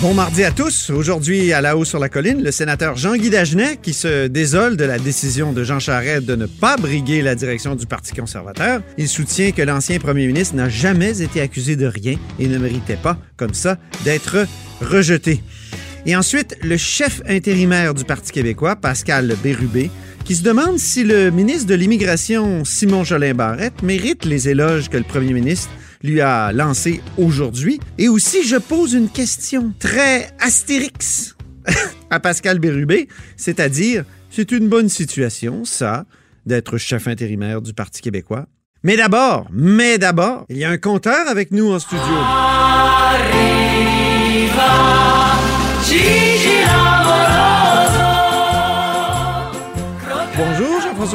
Bon 0.00 0.14
mardi 0.14 0.44
à 0.44 0.52
tous. 0.52 0.90
Aujourd'hui, 0.90 1.52
à 1.52 1.60
la 1.60 1.76
haut 1.76 1.84
sur 1.84 1.98
la 1.98 2.08
colline, 2.08 2.40
le 2.40 2.52
sénateur 2.52 2.94
Jean-Guy 2.94 3.30
Dagenet 3.30 3.78
qui 3.82 3.92
se 3.92 4.28
désole 4.28 4.76
de 4.76 4.84
la 4.84 4.96
décision 4.96 5.52
de 5.52 5.64
Jean 5.64 5.80
Charest 5.80 6.24
de 6.24 6.36
ne 6.36 6.46
pas 6.46 6.76
briguer 6.76 7.20
la 7.20 7.34
direction 7.34 7.74
du 7.74 7.84
Parti 7.84 8.14
conservateur. 8.14 8.80
Il 8.96 9.08
soutient 9.08 9.50
que 9.50 9.60
l'ancien 9.60 9.98
premier 9.98 10.28
ministre 10.28 10.54
n'a 10.54 10.68
jamais 10.68 11.20
été 11.20 11.40
accusé 11.40 11.74
de 11.74 11.86
rien 11.86 12.14
et 12.38 12.46
ne 12.46 12.58
méritait 12.58 12.94
pas, 12.94 13.18
comme 13.36 13.54
ça, 13.54 13.76
d'être 14.04 14.46
rejeté. 14.80 15.42
Et 16.06 16.14
ensuite, 16.14 16.56
le 16.62 16.76
chef 16.76 17.20
intérimaire 17.28 17.92
du 17.92 18.04
Parti 18.04 18.30
québécois, 18.30 18.76
Pascal 18.76 19.34
Bérubé, 19.42 19.90
qui 20.24 20.36
se 20.36 20.44
demande 20.44 20.78
si 20.78 21.02
le 21.02 21.32
ministre 21.32 21.66
de 21.66 21.74
l'Immigration, 21.74 22.64
Simon 22.64 23.02
Jolin 23.02 23.34
Barrette, 23.34 23.82
mérite 23.82 24.24
les 24.24 24.48
éloges 24.48 24.90
que 24.90 24.96
le 24.96 25.02
premier 25.02 25.32
ministre 25.32 25.70
lui 26.02 26.20
a 26.20 26.52
lancé 26.52 27.00
aujourd'hui. 27.16 27.80
Et 27.98 28.08
aussi, 28.08 28.44
je 28.44 28.56
pose 28.56 28.94
une 28.94 29.08
question 29.08 29.72
très 29.78 30.30
astérix 30.40 31.36
à 32.10 32.20
Pascal 32.20 32.58
Bérubé, 32.58 33.08
c'est-à-dire, 33.36 34.04
c'est 34.30 34.52
une 34.52 34.68
bonne 34.68 34.88
situation, 34.88 35.64
ça, 35.64 36.04
d'être 36.46 36.78
chef 36.78 37.08
intérimaire 37.08 37.62
du 37.62 37.74
Parti 37.74 38.00
québécois. 38.00 38.46
Mais 38.82 38.96
d'abord, 38.96 39.48
mais 39.52 39.98
d'abord, 39.98 40.46
il 40.48 40.58
y 40.58 40.64
a 40.64 40.70
un 40.70 40.78
compteur 40.78 41.28
avec 41.28 41.50
nous 41.50 41.72
en 41.72 41.78
studio. 41.78 42.04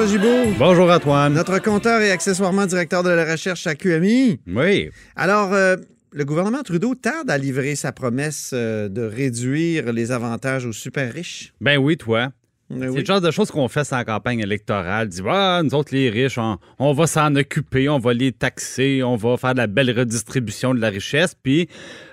Gibault. 0.01 0.55
Bonjour 0.57 0.89
Antoine. 0.89 1.33
Notre 1.33 1.59
compteur 1.59 2.01
et 2.01 2.09
accessoirement 2.09 2.65
directeur 2.65 3.03
de 3.03 3.11
la 3.11 3.31
recherche 3.31 3.67
à 3.67 3.75
QMI. 3.75 4.39
Oui. 4.47 4.89
Alors, 5.15 5.53
euh, 5.53 5.75
le 6.11 6.25
gouvernement 6.25 6.63
Trudeau 6.63 6.95
tarde 6.95 7.29
à 7.29 7.37
livrer 7.37 7.75
sa 7.75 7.91
promesse 7.91 8.51
euh, 8.53 8.89
de 8.89 9.03
réduire 9.03 9.93
les 9.93 10.11
avantages 10.11 10.65
aux 10.65 10.73
super 10.73 11.13
riches. 11.13 11.53
Ben 11.61 11.77
oui, 11.77 11.95
toi. 11.95 12.31
C'est 12.69 12.99
le 12.99 13.05
genre 13.05 13.21
de 13.21 13.29
choses 13.29 13.51
qu'on 13.51 13.67
fait 13.67 13.83
sans 13.83 14.03
campagne 14.03 14.39
électorale. 14.39 15.07
Dit, 15.07 15.21
ah, 15.27 15.61
nous 15.63 15.75
autres, 15.75 15.93
les 15.93 16.09
riches, 16.09 16.37
on, 16.37 16.57
on 16.79 16.93
va 16.93 17.07
s'en 17.07 17.35
occuper, 17.35 17.87
on 17.89 17.99
va 17.99 18.13
les 18.13 18.31
taxer, 18.31 19.03
on 19.03 19.15
va 19.15 19.37
faire 19.37 19.53
de 19.53 19.59
la 19.59 19.67
belle 19.67 19.91
redistribution 19.97 20.73
de 20.73 20.79
la 20.79 20.89
richesse. 20.89 21.35
Puis, 21.35 21.67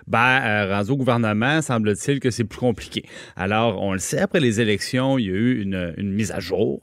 ben, 0.06 0.42
euh, 0.44 0.76
rendu 0.76 0.90
au 0.90 0.96
gouvernement, 0.96 1.62
semble-t-il 1.62 2.20
que 2.20 2.30
c'est 2.30 2.44
plus 2.44 2.58
compliqué. 2.58 3.04
Alors, 3.36 3.80
on 3.80 3.92
le 3.92 3.98
sait, 3.98 4.18
après 4.18 4.40
les 4.40 4.60
élections, 4.60 5.18
il 5.18 5.26
y 5.26 5.30
a 5.30 5.32
eu 5.32 5.62
une, 5.62 5.94
une 5.96 6.12
mise 6.12 6.32
à 6.32 6.40
jour 6.40 6.82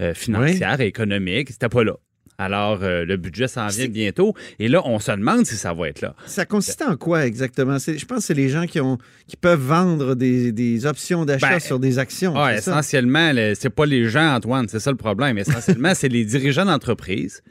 euh, 0.00 0.14
financière 0.14 0.80
et 0.80 0.86
économique. 0.86 1.50
C'était 1.50 1.68
pas 1.68 1.84
là. 1.84 1.94
Alors, 2.40 2.78
euh, 2.82 3.04
le 3.04 3.16
budget 3.16 3.48
s'en 3.48 3.66
vient 3.66 3.88
bientôt. 3.88 4.32
Et 4.60 4.68
là, 4.68 4.80
on 4.84 5.00
se 5.00 5.10
demande 5.10 5.44
si 5.44 5.56
ça 5.56 5.72
va 5.72 5.88
être 5.88 6.00
là. 6.02 6.14
Ça 6.26 6.46
consiste 6.46 6.82
en 6.82 6.96
quoi 6.96 7.26
exactement? 7.26 7.78
Je 7.78 8.04
pense 8.04 8.18
que 8.18 8.24
c'est 8.26 8.34
les 8.34 8.48
gens 8.48 8.66
qui, 8.66 8.80
ont, 8.80 8.96
qui 9.26 9.36
peuvent 9.36 9.60
vendre 9.60 10.14
des, 10.14 10.52
des 10.52 10.86
options 10.86 11.24
d'achat 11.24 11.50
Ben, 11.50 11.58
sur 11.60 11.80
des 11.80 11.98
actions. 11.98 12.34
Ah, 12.36 12.54
essentiellement, 12.54 13.32
le- 13.32 13.54
c'est 13.58 13.70
pas 13.70 13.86
les 13.86 14.08
gens, 14.08 14.34
Antoine, 14.36 14.68
c'est 14.68 14.78
ça 14.78 14.92
le 14.92 14.96
problème. 14.96 15.36
Essentiellement, 15.36 15.92
c'est 15.96 16.08
les 16.08 16.24
dirigeants 16.24 16.64
d'entreprise 16.64 17.42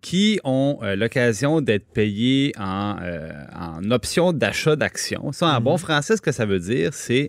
qui 0.00 0.40
ont 0.44 0.78
euh, 0.82 0.96
l'occasion 0.96 1.60
d'être 1.60 1.86
payés 1.92 2.52
en, 2.58 2.96
euh, 3.02 3.30
en 3.54 3.90
option 3.90 4.32
d'achat 4.32 4.76
d'actions. 4.76 5.32
Ça, 5.32 5.48
en 5.56 5.60
bon 5.60 5.76
français, 5.76 6.16
ce 6.16 6.22
que 6.22 6.32
ça 6.32 6.46
veut 6.46 6.58
dire, 6.58 6.94
c'est 6.94 7.28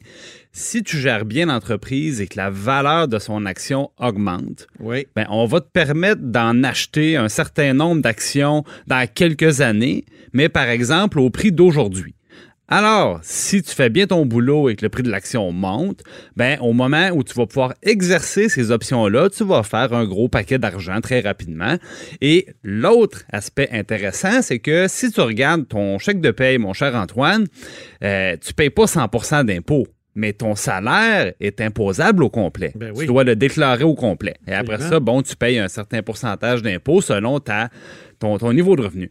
si 0.54 0.82
tu 0.84 0.98
gères 0.98 1.26
bien 1.26 1.48
l'entreprise 1.48 2.22
et 2.22 2.28
que 2.28 2.38
la 2.38 2.50
valeur 2.50 3.08
de 3.08 3.20
son 3.20 3.46
action 3.46 3.92
augmente, 3.98 4.68
Oui. 4.80 5.06
ben, 5.16 5.26
on 5.30 5.46
va 5.46 5.60
te 5.62 5.70
permettre 5.72 6.22
d'en 6.22 6.64
acheter 6.64 7.18
un 7.18 7.30
certain 7.30 7.74
nombre 7.74 8.02
d'actions 8.02 8.64
dans 8.88 9.08
quelques 9.08 9.62
années, 9.62 10.06
mais 10.34 10.48
par 10.50 10.68
exemple 10.70 11.20
au 11.20 11.30
prix 11.30 11.52
d'aujourd'hui. 11.52 12.16
Alors, 12.72 13.20
si 13.22 13.62
tu 13.62 13.76
fais 13.76 13.90
bien 13.90 14.08
ton 14.08 14.26
boulot 14.26 14.70
et 14.70 14.78
que 14.78 14.86
le 14.86 14.88
prix 14.88 15.04
de 15.04 15.12
l'action 15.12 15.52
monte, 15.52 16.04
ben 16.38 16.58
au 16.62 16.72
moment 16.72 17.10
où 17.10 17.22
tu 17.22 17.34
vas 17.34 17.46
pouvoir 17.46 17.74
exercer 17.84 18.48
ces 18.48 18.72
options-là, 18.72 19.30
tu 19.30 19.44
vas 19.44 19.62
faire 19.64 19.92
un 19.92 20.06
gros 20.06 20.30
paquet 20.30 20.58
d'argent 20.58 21.02
très 21.02 21.20
rapidement. 21.20 21.76
Et 22.22 22.48
l'autre 22.64 23.24
aspect 23.34 23.68
intéressant, 23.74 24.42
c'est 24.42 24.60
que 24.60 24.88
si 24.88 25.12
tu 25.12 25.20
regardes 25.20 25.68
ton 25.68 26.00
chèque 26.00 26.22
de 26.22 26.32
paye, 26.32 26.60
mon 26.60 26.72
cher 26.72 26.96
Antoine, 26.96 27.48
euh, 28.06 28.38
tu 28.40 28.54
payes 28.54 28.70
pas 28.70 28.86
100% 28.86 29.44
d'impôts. 29.44 29.88
Mais 30.16 30.32
ton 30.32 30.56
salaire 30.56 31.34
est 31.42 31.60
imposable 31.60 32.24
au 32.24 32.30
complet. 32.30 32.72
Ben 32.76 32.94
Tu 32.94 33.06
dois 33.06 33.26
le 33.26 33.36
déclarer 33.36 33.84
au 33.84 33.96
complet. 33.96 34.36
Et 34.48 34.54
après 34.54 34.80
ça, 34.80 35.00
bon, 35.02 35.22
tu 35.22 35.36
payes 35.36 35.60
un 35.60 35.70
certain 35.70 36.02
pourcentage 36.02 36.62
d'impôts 36.62 37.02
selon 37.02 37.40
ta, 37.40 37.70
ton, 38.20 38.38
ton 38.38 38.52
niveau 38.54 38.78
de 38.78 38.84
revenu. 38.84 39.10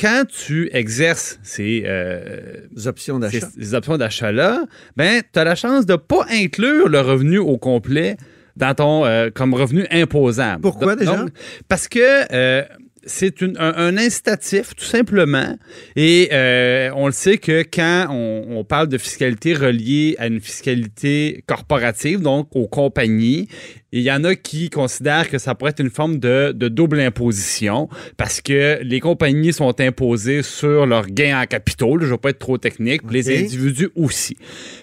Quand 0.00 0.24
tu 0.26 0.70
exerces 0.72 1.38
ces, 1.42 1.82
euh, 1.86 2.66
options 2.86 3.18
d'achat. 3.18 3.40
ces, 3.54 3.62
ces 3.64 3.74
options 3.74 3.98
d'achat-là, 3.98 4.64
ben, 4.96 5.22
tu 5.32 5.38
as 5.38 5.44
la 5.44 5.54
chance 5.54 5.86
de 5.86 5.92
ne 5.92 5.98
pas 5.98 6.26
inclure 6.30 6.88
le 6.88 7.00
revenu 7.00 7.38
au 7.38 7.58
complet 7.58 8.16
dans 8.56 8.74
ton 8.74 9.04
euh, 9.04 9.30
comme 9.34 9.54
revenu 9.54 9.86
imposable. 9.90 10.62
Pourquoi 10.62 10.96
Donc- 10.96 11.00
déjà? 11.00 11.24
Parce 11.68 11.88
que 11.88 12.32
euh, 12.32 12.62
c'est 13.04 13.42
un, 13.42 13.54
un 13.58 13.96
incitatif, 13.96 14.74
tout 14.76 14.84
simplement. 14.84 15.56
Et 15.96 16.28
euh, 16.32 16.90
on 16.94 17.06
le 17.06 17.12
sait 17.12 17.38
que 17.38 17.62
quand 17.62 18.06
on, 18.10 18.58
on 18.58 18.64
parle 18.64 18.88
de 18.88 18.98
fiscalité 18.98 19.54
reliée 19.54 20.14
à 20.18 20.26
une 20.26 20.40
fiscalité 20.40 21.42
corporative, 21.46 22.20
donc 22.20 22.48
aux 22.54 22.68
compagnies, 22.68 23.48
il 23.92 24.00
y 24.02 24.10
en 24.10 24.24
a 24.24 24.34
qui 24.34 24.70
considèrent 24.70 25.28
que 25.28 25.38
ça 25.38 25.54
pourrait 25.54 25.70
être 25.70 25.80
une 25.80 25.90
forme 25.90 26.18
de, 26.18 26.52
de 26.52 26.68
double 26.68 26.98
imposition 27.00 27.88
parce 28.16 28.40
que 28.40 28.78
les 28.82 29.00
compagnies 29.00 29.52
sont 29.52 29.78
imposées 29.80 30.42
sur 30.42 30.86
leurs 30.86 31.06
gains 31.06 31.42
en 31.42 31.44
capitaux. 31.44 31.96
là, 31.96 32.02
je 32.02 32.06
ne 32.06 32.12
vais 32.12 32.18
pas 32.18 32.30
être 32.30 32.38
trop 32.38 32.56
technique. 32.56 33.02
Les 33.10 33.44
individus 33.44 33.90
aussi. 33.94 34.36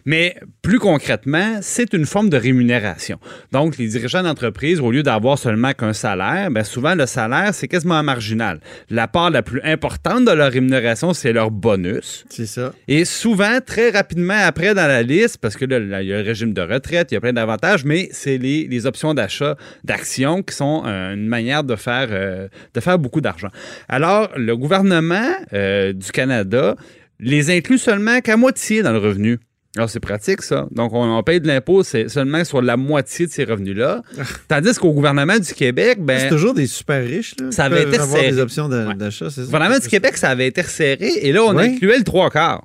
Mais 0.06 0.36
plus 0.62 0.78
concrètement, 0.78 1.58
c'est 1.62 1.94
une 1.94 2.06
forme 2.06 2.30
de 2.30 2.38
rémunération. 2.38 3.20
Donc, 3.52 3.78
les 3.78 3.88
dirigeants 3.88 4.22
d'entreprise, 4.22 4.80
au 4.80 4.92
lieu 4.92 5.02
d'avoir 5.02 5.40
seulement 5.40 5.74
qu'un 5.74 5.94
salaire, 5.94 6.52
ben 6.52 6.64
souvent 6.64 6.94
le 6.94 7.08
salaire, 7.08 7.54
c'est 7.54 7.68
quasiment 7.68 8.04
marginal. 8.04 8.60
La 8.90 9.08
part 9.08 9.32
la 9.32 9.42
plus 9.42 9.62
importante 9.64 10.26
de 10.26 10.32
leur 10.32 10.52
rémunération, 10.52 11.14
c'est 11.14 11.34
leur 11.34 11.50
bonus. 11.50 12.26
C'est 12.30 12.46
ça. 12.46 12.74
Et 12.88 13.06
souvent, 13.06 13.60
très 13.66 13.90
rapidement 13.90 14.38
après 14.40 14.76
dans 14.76 14.88
la 14.88 15.02
liste, 15.02 15.40
parce 15.40 15.58
que 15.58 15.66
là, 15.66 15.80
là, 15.80 16.04
il 16.04 16.10
y 16.10 16.14
a 16.14 16.22
le 16.22 16.24
régime 16.24 16.54
de 16.54 16.62
retraite, 16.62 17.12
il 17.12 17.16
y 17.16 17.18
a 17.18 17.22
plein 17.22 17.34
d'avantages, 17.34 17.86
mais 17.86 18.10
c'est 18.12 18.38
les, 18.38 18.68
les 18.68 18.86
options 18.86 18.99
d'achat 19.14 19.56
d'actions 19.84 20.44
qui 20.44 20.56
sont 20.56 20.84
euh, 20.86 21.14
une 21.14 21.28
manière 21.28 21.64
de 21.64 21.76
faire, 21.76 22.08
euh, 22.12 22.48
de 22.74 22.80
faire 22.80 23.00
beaucoup 23.00 23.22
d'argent. 23.22 23.50
Alors, 23.88 24.30
le 24.36 24.56
gouvernement 24.56 25.30
euh, 25.54 25.94
du 25.94 26.12
Canada 26.12 26.76
les 27.20 27.50
inclut 27.52 27.78
seulement 27.78 28.22
qu'à 28.22 28.38
moitié 28.38 28.82
dans 28.82 28.92
le 28.92 29.00
revenu. 29.00 29.40
Alors, 29.76 29.90
c'est 29.90 30.00
pratique, 30.00 30.42
ça. 30.42 30.68
Donc, 30.72 30.94
on, 30.94 31.04
on 31.18 31.22
paye 31.22 31.40
de 31.40 31.48
l'impôt 31.48 31.84
seulement 31.84 32.44
sur 32.44 32.62
la 32.62 32.76
moitié 32.76 33.28
de 33.28 33.32
ces 33.32 33.44
revenus-là. 33.44 34.02
Tandis 34.48 34.74
qu'au 34.80 34.94
gouvernement 34.94 35.38
du 35.38 35.54
Québec, 35.54 36.00
ben, 36.02 36.20
c'est 36.20 36.30
toujours 36.30 36.56
des 36.56 36.66
super 36.66 37.04
riches 37.04 37.36
là, 37.40 37.52
ça 37.52 37.66
avait 37.66 37.84
été 37.84 38.00
avoir 38.00 38.20
serré. 38.20 38.32
des 38.32 38.40
options 38.40 38.68
Ouais. 38.68 38.96
c'est 39.12 39.30
ça? 39.30 39.42
Le 39.42 39.46
gouvernement 39.46 39.78
du 39.80 39.88
Québec, 39.88 40.18
ça 40.18 40.30
avait 40.30 40.48
été 40.48 40.62
resserré 40.62 41.12
et 41.22 41.32
là, 41.32 41.44
on 41.44 41.56
incluait 41.58 41.98
le 42.00 42.04
trois 42.04 42.30
quarts. 42.32 42.64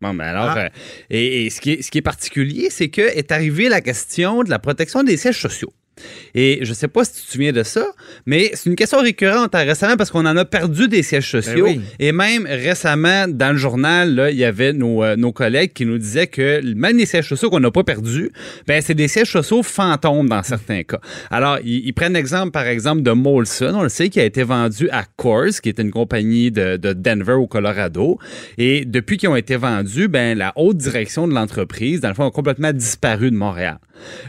Bon, 0.00 0.14
ben 0.14 0.24
alors, 0.24 0.46
Ah. 0.56 0.58
euh, 0.64 0.68
et, 1.10 1.46
et 1.46 1.50
ce, 1.50 1.60
qui 1.60 1.72
est, 1.72 1.82
ce 1.82 1.90
qui 1.90 1.98
est 1.98 2.02
particulier, 2.02 2.68
c'est 2.70 2.88
que 2.88 3.02
est 3.02 3.32
arrivée 3.32 3.68
la 3.68 3.80
question 3.82 4.42
de 4.42 4.50
la 4.50 4.58
protection 4.58 5.02
des 5.02 5.16
sièges 5.16 5.38
sociaux. 5.40 5.72
Et 6.34 6.60
je 6.62 6.72
sais 6.72 6.88
pas 6.88 7.04
si 7.04 7.12
tu 7.14 7.26
te 7.26 7.32
souviens 7.32 7.52
de 7.52 7.62
ça, 7.62 7.86
mais 8.26 8.50
c'est 8.54 8.70
une 8.70 8.76
question 8.76 9.00
récurrente 9.00 9.54
hein, 9.54 9.64
récemment 9.64 9.96
parce 9.96 10.10
qu'on 10.10 10.26
en 10.26 10.36
a 10.36 10.44
perdu 10.44 10.88
des 10.88 11.02
sièges 11.02 11.30
sociaux. 11.30 11.66
Ben 11.66 11.78
oui. 11.78 11.80
Et 11.98 12.12
même 12.12 12.46
récemment, 12.46 13.26
dans 13.28 13.52
le 13.52 13.58
journal, 13.58 14.14
là, 14.14 14.30
il 14.30 14.36
y 14.36 14.44
avait 14.44 14.72
nos, 14.72 15.02
euh, 15.02 15.16
nos 15.16 15.32
collègues 15.32 15.72
qui 15.72 15.86
nous 15.86 15.98
disaient 15.98 16.26
que 16.26 16.60
même 16.74 16.96
les 16.96 17.06
sièges 17.06 17.28
sociaux 17.28 17.50
qu'on 17.50 17.60
n'a 17.60 17.70
pas 17.70 17.84
perdus, 17.84 18.30
ben, 18.66 18.82
c'est 18.82 18.94
des 18.94 19.08
sièges 19.08 19.30
sociaux 19.30 19.62
fantômes 19.62 20.28
dans 20.28 20.42
certains 20.42 20.82
cas. 20.82 21.00
Alors, 21.30 21.58
ils, 21.64 21.86
ils 21.86 21.92
prennent 21.92 22.14
l'exemple, 22.14 22.50
par 22.50 22.66
exemple, 22.66 23.02
de 23.02 23.10
Molson, 23.10 23.72
on 23.74 23.82
le 23.82 23.88
sait, 23.88 24.08
qui 24.08 24.20
a 24.20 24.24
été 24.24 24.42
vendu 24.42 24.88
à 24.90 25.04
Coors, 25.16 25.60
qui 25.62 25.68
est 25.68 25.78
une 25.78 25.90
compagnie 25.90 26.50
de, 26.50 26.76
de 26.76 26.92
Denver 26.92 27.32
au 27.32 27.46
Colorado. 27.46 28.18
Et 28.58 28.84
depuis 28.84 29.16
qu'ils 29.16 29.28
ont 29.28 29.36
été 29.36 29.56
vendus, 29.56 30.08
ben, 30.08 30.36
la 30.36 30.52
haute 30.56 30.76
direction 30.76 31.28
de 31.28 31.34
l'entreprise, 31.34 32.00
dans 32.00 32.08
le 32.08 32.14
fond, 32.14 32.26
a 32.26 32.30
complètement 32.30 32.72
disparu 32.72 33.30
de 33.30 33.36
Montréal. 33.36 33.78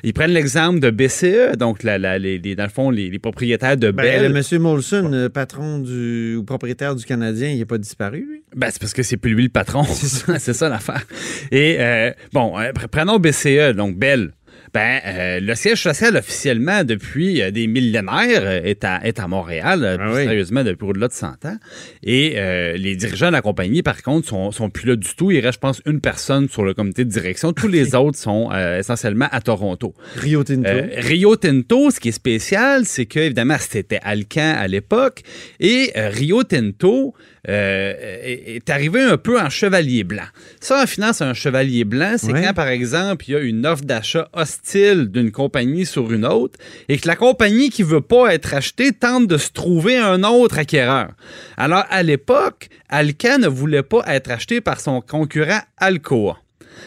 Ils 0.03 0.13
prennent 0.13 0.31
l'exemple 0.31 0.79
de 0.79 0.89
BCE, 0.89 1.57
donc 1.57 1.83
la, 1.83 1.97
la- 1.97 2.17
les, 2.19 2.37
les- 2.39 2.55
dans 2.55 2.63
le 2.63 2.69
fond, 2.69 2.89
les, 2.89 3.09
les 3.09 3.19
propriétaires 3.19 3.77
de 3.77 3.91
Ben, 3.91 4.03
Bell. 4.03 4.23
le 4.23 4.29
monsieur 4.29 4.59
Molson, 4.59 5.09
le 5.09 5.29
patron 5.29 5.79
du 5.79 6.35
ou 6.35 6.43
propriétaire 6.43 6.95
du 6.95 7.05
Canadien, 7.05 7.49
il 7.49 7.57
n'est 7.59 7.65
pas 7.65 7.77
disparu, 7.77 8.25
lui. 8.29 8.43
Ben, 8.55 8.69
c'est 8.71 8.79
parce 8.79 8.93
que 8.93 9.03
c'est 9.03 9.17
plus 9.17 9.33
lui 9.33 9.43
le 9.43 9.49
patron. 9.49 9.83
c'est 9.83 10.53
ça, 10.53 10.69
l'affaire. 10.69 11.05
Et 11.51 11.77
euh, 11.79 12.11
bon, 12.33 12.57
euh, 12.59 12.71
pre- 12.71 12.87
prenons 12.87 13.19
BCE, 13.19 13.75
donc 13.75 13.97
Bell. 13.97 14.31
Ben, 14.73 15.01
euh, 15.05 15.39
le 15.41 15.53
siège 15.55 15.81
social 15.81 16.15
officiellement 16.15 16.85
depuis 16.85 17.41
euh, 17.41 17.51
des 17.51 17.67
millénaires 17.67 18.41
euh, 18.43 18.61
est 18.63 18.85
à, 18.85 19.05
est 19.05 19.19
à 19.19 19.27
Montréal, 19.27 19.97
Ah 19.99 20.03
plus 20.03 20.13
oui. 20.15 20.23
sérieusement 20.23 20.63
depuis 20.63 20.85
au-delà 20.85 21.09
de 21.09 21.13
100 21.13 21.45
ans. 21.45 21.57
Et 22.03 22.35
euh, 22.37 22.77
les 22.77 22.95
dirigeants 22.95 23.27
de 23.27 23.33
la 23.33 23.41
compagnie, 23.41 23.83
par 23.83 24.01
contre, 24.01 24.29
sont, 24.29 24.51
sont 24.51 24.69
plus 24.69 24.87
là 24.87 24.95
du 24.95 25.13
tout. 25.15 25.29
Il 25.29 25.39
reste, 25.41 25.55
je 25.55 25.59
pense, 25.59 25.81
une 25.85 25.99
personne 25.99 26.47
sur 26.47 26.63
le 26.63 26.73
comité 26.73 27.03
de 27.03 27.09
direction. 27.09 27.51
Tous 27.51 27.67
les 27.67 27.95
autres 27.95 28.17
sont 28.17 28.49
essentiellement 28.79 29.27
à 29.31 29.41
Toronto. 29.41 29.93
Rio 30.15 30.43
Tinto. 30.43 30.69
Rio 30.97 31.35
Tinto, 31.35 31.91
ce 31.91 31.99
qui 31.99 32.09
est 32.09 32.13
spécial, 32.13 32.85
c'est 32.85 33.05
que 33.05 33.19
évidemment 33.19 33.57
c'était 33.59 33.99
Alcan 34.03 34.55
à 34.57 34.67
l'époque 34.67 35.21
et 35.59 35.91
Rio 35.95 36.43
Tinto 36.43 37.13
euh, 37.49 37.93
est, 38.23 38.55
est 38.57 38.69
arrivé 38.69 39.01
un 39.01 39.17
peu 39.17 39.39
en 39.39 39.49
chevalier 39.49 40.03
blanc. 40.03 40.25
Ça, 40.59 40.83
en 40.83 40.85
finance, 40.85 41.21
un 41.21 41.33
chevalier 41.33 41.83
blanc, 41.85 42.15
c'est 42.17 42.31
Ouais. 42.31 42.43
quand, 42.43 42.53
par 42.53 42.67
exemple, 42.67 43.25
il 43.27 43.31
y 43.31 43.35
a 43.35 43.39
une 43.39 43.65
offre 43.65 43.83
d'achat 43.83 44.29
hostile 44.33 45.07
d'une 45.11 45.31
compagnie 45.31 45.85
sur 45.85 46.11
une 46.11 46.25
autre 46.25 46.59
et 46.87 46.97
que 46.97 47.07
la 47.07 47.15
compagnie 47.15 47.69
qui 47.69 47.83
veut 47.83 48.01
pas 48.01 48.33
être 48.33 48.53
achetée 48.53 48.91
tente 48.91 49.27
de 49.27 49.37
se 49.37 49.49
trouver 49.51 49.97
un 49.97 50.23
autre 50.23 50.59
acquéreur. 50.59 51.09
Alors, 51.57 51.83
à 51.89 52.03
l'époque, 52.03 52.69
Alcan 52.89 53.39
ne 53.39 53.47
voulait 53.47 53.83
pas 53.83 54.03
être 54.07 54.29
acheté 54.31 54.61
par 54.61 54.79
son 54.79 55.01
concurrent 55.01 55.61
Alcoa. 55.77 56.37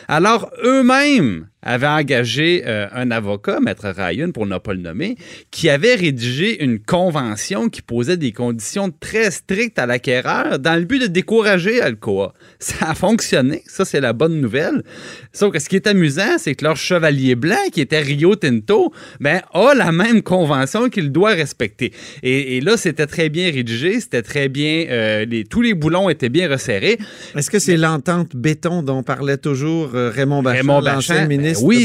Alors, 0.08 0.50
eux-mêmes 0.64 1.46
avaient 1.64 1.86
engagé 1.86 2.62
euh, 2.66 2.86
un 2.92 3.10
avocat, 3.10 3.58
Maître 3.60 3.88
Ryan, 3.88 4.30
pour 4.30 4.46
ne 4.46 4.58
pas 4.58 4.74
le 4.74 4.80
nommer, 4.80 5.16
qui 5.50 5.68
avait 5.68 5.94
rédigé 5.94 6.62
une 6.62 6.78
convention 6.78 7.68
qui 7.68 7.82
posait 7.82 8.16
des 8.16 8.32
conditions 8.32 8.90
très 8.90 9.30
strictes 9.30 9.78
à 9.78 9.86
l'acquéreur 9.86 10.58
dans 10.58 10.78
le 10.78 10.84
but 10.84 11.00
de 11.00 11.06
décourager 11.06 11.80
Alcoa. 11.80 12.34
Ça 12.58 12.90
a 12.90 12.94
fonctionné, 12.94 13.62
ça 13.66 13.84
c'est 13.84 14.00
la 14.00 14.12
bonne 14.12 14.40
nouvelle. 14.40 14.82
Sauf 15.32 15.52
que 15.52 15.58
ce 15.58 15.68
qui 15.68 15.76
est 15.76 15.86
amusant, 15.86 16.38
c'est 16.38 16.54
que 16.54 16.64
leur 16.64 16.76
chevalier 16.76 17.34
blanc, 17.34 17.56
qui 17.72 17.80
était 17.80 18.00
Rio 18.00 18.36
Tinto, 18.36 18.92
ben, 19.20 19.40
a 19.52 19.74
la 19.74 19.90
même 19.90 20.22
convention 20.22 20.88
qu'il 20.90 21.10
doit 21.10 21.30
respecter. 21.30 21.92
Et, 22.22 22.56
et 22.56 22.60
là, 22.60 22.76
c'était 22.76 23.06
très 23.06 23.28
bien 23.28 23.50
rédigé, 23.50 24.00
c'était 24.00 24.22
très 24.22 24.48
bien, 24.48 24.86
euh, 24.90 25.24
les, 25.24 25.44
tous 25.44 25.62
les 25.62 25.74
boulons 25.74 26.10
étaient 26.10 26.28
bien 26.28 26.48
resserrés. 26.48 26.98
Est-ce 27.36 27.50
que 27.50 27.58
c'est 27.58 27.76
l'entente 27.76 28.36
béton 28.36 28.82
dont 28.82 29.02
parlait 29.02 29.38
toujours 29.38 29.92
euh, 29.94 30.10
Raymond 30.10 30.42
Bachand, 30.42 30.58
Raymond 30.58 30.80
l'ancien 30.80 31.14
Bachand, 31.14 31.28
ministre 31.28 31.53
oui, 31.62 31.84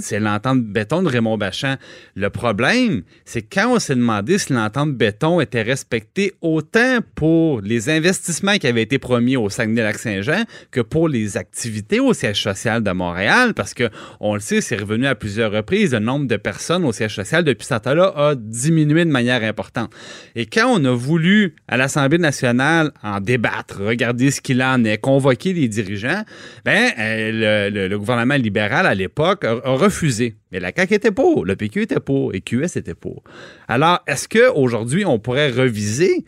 c'est 0.00 0.20
l'entente- 0.20 0.62
béton 0.64 1.02
de 1.02 1.08
Raymond 1.08 1.38
Bachand. 1.38 1.76
Le 2.16 2.30
problème, 2.30 3.02
c'est 3.24 3.42
quand 3.42 3.74
on 3.74 3.78
s'est 3.78 3.94
demandé 3.94 4.38
si 4.38 4.52
l'entente 4.52 4.94
béton 4.94 5.40
était 5.40 5.62
respectée 5.62 6.32
autant 6.40 6.98
pour 7.14 7.60
les 7.60 7.88
investissements 7.90 8.56
qui 8.56 8.66
avaient 8.66 8.82
été 8.82 8.98
promis 8.98 9.36
au 9.36 9.48
Saguenay-Lac-Saint-Jean 9.50 10.44
que 10.70 10.80
pour 10.80 11.08
les 11.08 11.36
activités 11.36 12.00
au 12.00 12.12
siège 12.12 12.42
social 12.42 12.82
de 12.82 12.90
Montréal, 12.90 13.54
parce 13.54 13.74
que 13.74 13.88
on 14.20 14.34
le 14.34 14.40
sait, 14.40 14.60
c'est 14.60 14.76
revenu 14.76 15.06
à 15.06 15.14
plusieurs 15.14 15.52
reprises, 15.52 15.92
le 15.92 15.98
nombre 16.00 16.26
de 16.26 16.36
personnes 16.36 16.84
au 16.84 16.92
siège 16.92 17.14
social 17.14 17.44
depuis 17.44 17.66
ce 17.66 17.74
temps-là 17.74 18.12
a 18.16 18.34
diminué 18.34 19.04
de 19.04 19.10
manière 19.10 19.42
importante. 19.42 19.90
Et 20.34 20.46
quand 20.46 20.66
on 20.68 20.84
a 20.84 20.92
voulu 20.94 21.54
à 21.68 21.76
l'Assemblée 21.76 22.18
nationale 22.18 22.90
en 23.02 23.20
débattre, 23.20 23.80
regarder 23.82 24.30
ce 24.30 24.40
qu'il 24.40 24.62
en 24.62 24.84
est, 24.84 24.98
convoquer 24.98 25.52
les 25.52 25.68
dirigeants, 25.68 26.22
ben 26.64 26.90
euh, 26.98 27.68
le, 27.70 27.74
le- 27.74 27.88
le 27.88 27.98
gouvernement 27.98 28.34
libéral 28.36 28.86
à 28.90 28.94
l'époque 28.94 29.44
a, 29.44 29.54
refusé. 29.64 30.36
Mais 30.50 30.60
la 30.60 30.72
CAQ 30.74 30.94
était 30.94 31.10
pour, 31.12 31.44
le 31.44 31.56
PQ 31.56 31.82
était 31.82 32.00
pour 32.00 32.34
et 32.34 32.40
QS 32.40 32.76
était 32.76 32.94
pour. 32.94 33.22
Alors, 33.68 34.00
est-ce 34.06 34.28
qu'aujourd'hui, 34.28 35.04
on 35.04 35.18
pourrait 35.18 35.50
reviser 35.50 36.24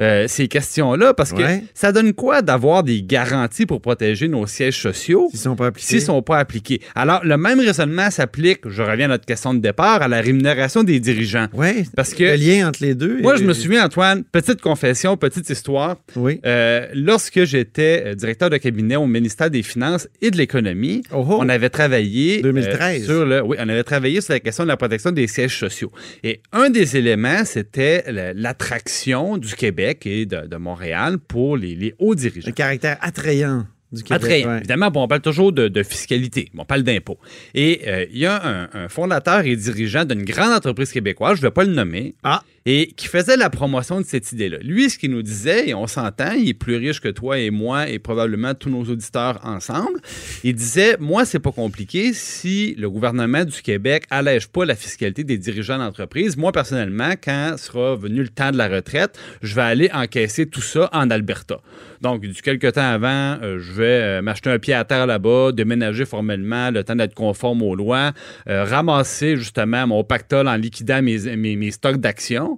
euh, 0.00 0.26
ces 0.28 0.48
questions-là? 0.48 1.14
Parce 1.14 1.32
que 1.32 1.42
Ouais. 1.42 1.62
ça 1.74 1.92
donne 1.92 2.12
quoi 2.14 2.42
d'avoir 2.42 2.82
des 2.82 3.02
garanties 3.02 3.66
pour 3.66 3.80
protéger 3.80 4.28
nos 4.28 4.46
sièges 4.46 4.78
sociaux? 4.80 5.28
S'ils 5.30 5.40
sont 5.40 5.56
pas 5.56 5.66
appliqués? 5.66 6.00
sont 6.00 6.22
pas 6.22 6.38
appliqués? 6.38 6.80
Alors, 6.94 7.24
le 7.24 7.36
même 7.36 7.60
raisonnement 7.60 8.10
s'applique, 8.10 8.60
je 8.68 8.82
reviens 8.82 9.06
à 9.06 9.08
notre 9.08 9.26
question 9.26 9.54
de 9.54 9.60
départ, 9.60 10.02
à 10.02 10.08
la 10.08 10.20
rémunération 10.20 10.82
des 10.82 11.00
dirigeants. 11.00 11.46
Oui, 11.52 11.84
Parce 11.96 12.14
que 12.14 12.24
le 12.24 12.34
lien 12.34 12.68
entre 12.68 12.82
les 12.82 12.94
deux. 12.94 13.20
moi, 13.22 13.36
je 13.36 13.44
me 13.44 13.52
souviens, 13.52 13.84
Antoine, 13.84 14.24
petite 14.24 14.60
confession, 14.60 15.16
petite 15.16 15.48
histoire. 15.50 15.96
Oui. 16.16 16.40
Euh, 16.44 16.86
lorsque 16.94 17.44
j'étais 17.44 18.02
euh, 18.06 18.14
directeur 18.14 18.50
de 18.50 18.56
cabinet 18.56 18.96
au 18.96 19.06
ministère 19.06 19.50
des 19.50 19.62
Finances 19.62 20.08
et 20.22 20.30
de 20.30 20.36
l'Économie, 20.36 21.02
Oh 21.12 21.24
oh. 21.28 21.38
on 21.40 21.48
avait 21.48 21.70
travaillé 21.70 22.42
2013. 22.42 23.02
euh, 23.02 23.04
sur 23.06 23.24
le, 23.26 23.42
oui, 23.42 23.56
on 23.60 23.68
avait 23.68 23.84
travaillé 23.84 24.20
sur 24.20 24.32
la 24.32 24.40
question 24.40 24.64
de 24.64 24.68
la 24.68 24.76
protection 24.76 25.12
des 25.12 25.26
sièges 25.26 25.58
sociaux. 25.58 25.92
Et 26.22 26.40
un 26.52 26.70
des 26.70 26.96
éléments, 26.96 27.44
c'était 27.44 28.04
la- 28.10 28.32
l'attraction 28.32 29.36
du 29.38 29.54
Québec 29.54 29.83
et 30.06 30.26
de, 30.26 30.46
de 30.46 30.56
Montréal 30.56 31.18
pour 31.18 31.56
les, 31.56 31.74
les 31.74 31.94
hauts 31.98 32.14
dirigeants. 32.14 32.46
Le 32.48 32.52
caractère 32.52 32.98
attrayant 33.00 33.66
du 33.92 34.02
Québec. 34.02 34.22
Attrayant. 34.24 34.48
ouais. 34.50 34.58
Évidemment, 34.58 34.90
bon, 34.90 35.04
on 35.04 35.08
parle 35.08 35.20
toujours 35.20 35.52
de, 35.52 35.68
de 35.68 35.82
fiscalité, 35.82 36.50
on 36.56 36.64
parle 36.64 36.82
d'impôts. 36.82 37.18
Et 37.54 37.82
euh, 37.86 38.06
il 38.10 38.18
y 38.18 38.26
a 38.26 38.44
un, 38.44 38.68
un 38.72 38.88
fondateur 38.88 39.40
et 39.46 39.54
dirigeant 39.56 40.04
d'une 40.04 40.24
grande 40.24 40.52
entreprise 40.52 40.90
québécoise, 40.92 41.36
je 41.36 41.42
ne 41.42 41.46
vais 41.48 41.52
pas 41.52 41.64
le 41.64 41.72
nommer, 41.72 42.14
Ah. 42.24 42.42
Et 42.66 42.92
qui 42.96 43.08
faisait 43.08 43.36
la 43.36 43.50
promotion 43.50 44.00
de 44.00 44.06
cette 44.06 44.32
idée-là. 44.32 44.56
Lui, 44.62 44.88
ce 44.88 44.98
qu'il 44.98 45.10
nous 45.10 45.22
disait, 45.22 45.68
et 45.68 45.74
on 45.74 45.86
s'entend, 45.86 46.32
il 46.32 46.48
est 46.48 46.54
plus 46.54 46.76
riche 46.76 47.00
que 47.00 47.08
toi 47.08 47.38
et 47.38 47.50
moi 47.50 47.88
et 47.90 47.98
probablement 47.98 48.54
tous 48.54 48.70
nos 48.70 48.84
auditeurs 48.84 49.38
ensemble, 49.44 50.00
il 50.44 50.54
disait, 50.54 50.96
moi, 50.98 51.26
c'est 51.26 51.40
pas 51.40 51.52
compliqué 51.52 52.12
si 52.14 52.74
le 52.78 52.88
gouvernement 52.88 53.44
du 53.44 53.60
Québec 53.60 54.04
allège 54.08 54.48
pas 54.48 54.64
la 54.64 54.74
fiscalité 54.74 55.24
des 55.24 55.36
dirigeants 55.36 55.78
d'entreprise. 55.78 56.36
Moi, 56.36 56.52
personnellement, 56.52 57.12
quand 57.22 57.56
sera 57.58 57.96
venu 57.96 58.22
le 58.22 58.28
temps 58.28 58.50
de 58.50 58.56
la 58.56 58.68
retraite, 58.68 59.18
je 59.42 59.54
vais 59.54 59.62
aller 59.62 59.90
encaisser 59.92 60.46
tout 60.46 60.62
ça 60.62 60.88
en 60.92 61.10
Alberta. 61.10 61.60
Donc, 62.00 62.22
du 62.22 62.42
quelque 62.42 62.66
temps 62.66 62.82
avant, 62.82 63.38
euh, 63.42 63.58
je 63.58 63.72
vais 63.72 63.84
euh, 63.84 64.22
m'acheter 64.22 64.50
un 64.50 64.58
pied 64.58 64.74
à 64.74 64.84
terre 64.84 65.06
là-bas, 65.06 65.52
déménager 65.52 66.04
formellement, 66.04 66.70
le 66.70 66.84
temps 66.84 66.96
d'être 66.96 67.14
conforme 67.14 67.62
aux 67.62 67.74
lois, 67.74 68.12
euh, 68.48 68.64
ramasser 68.64 69.36
justement 69.36 69.86
mon 69.86 70.04
pactole 70.04 70.48
en 70.48 70.56
liquidant 70.56 71.00
mes, 71.02 71.36
mes- 71.36 71.56
mes 71.56 71.70
stocks 71.70 71.96
d'actions. 71.96 72.53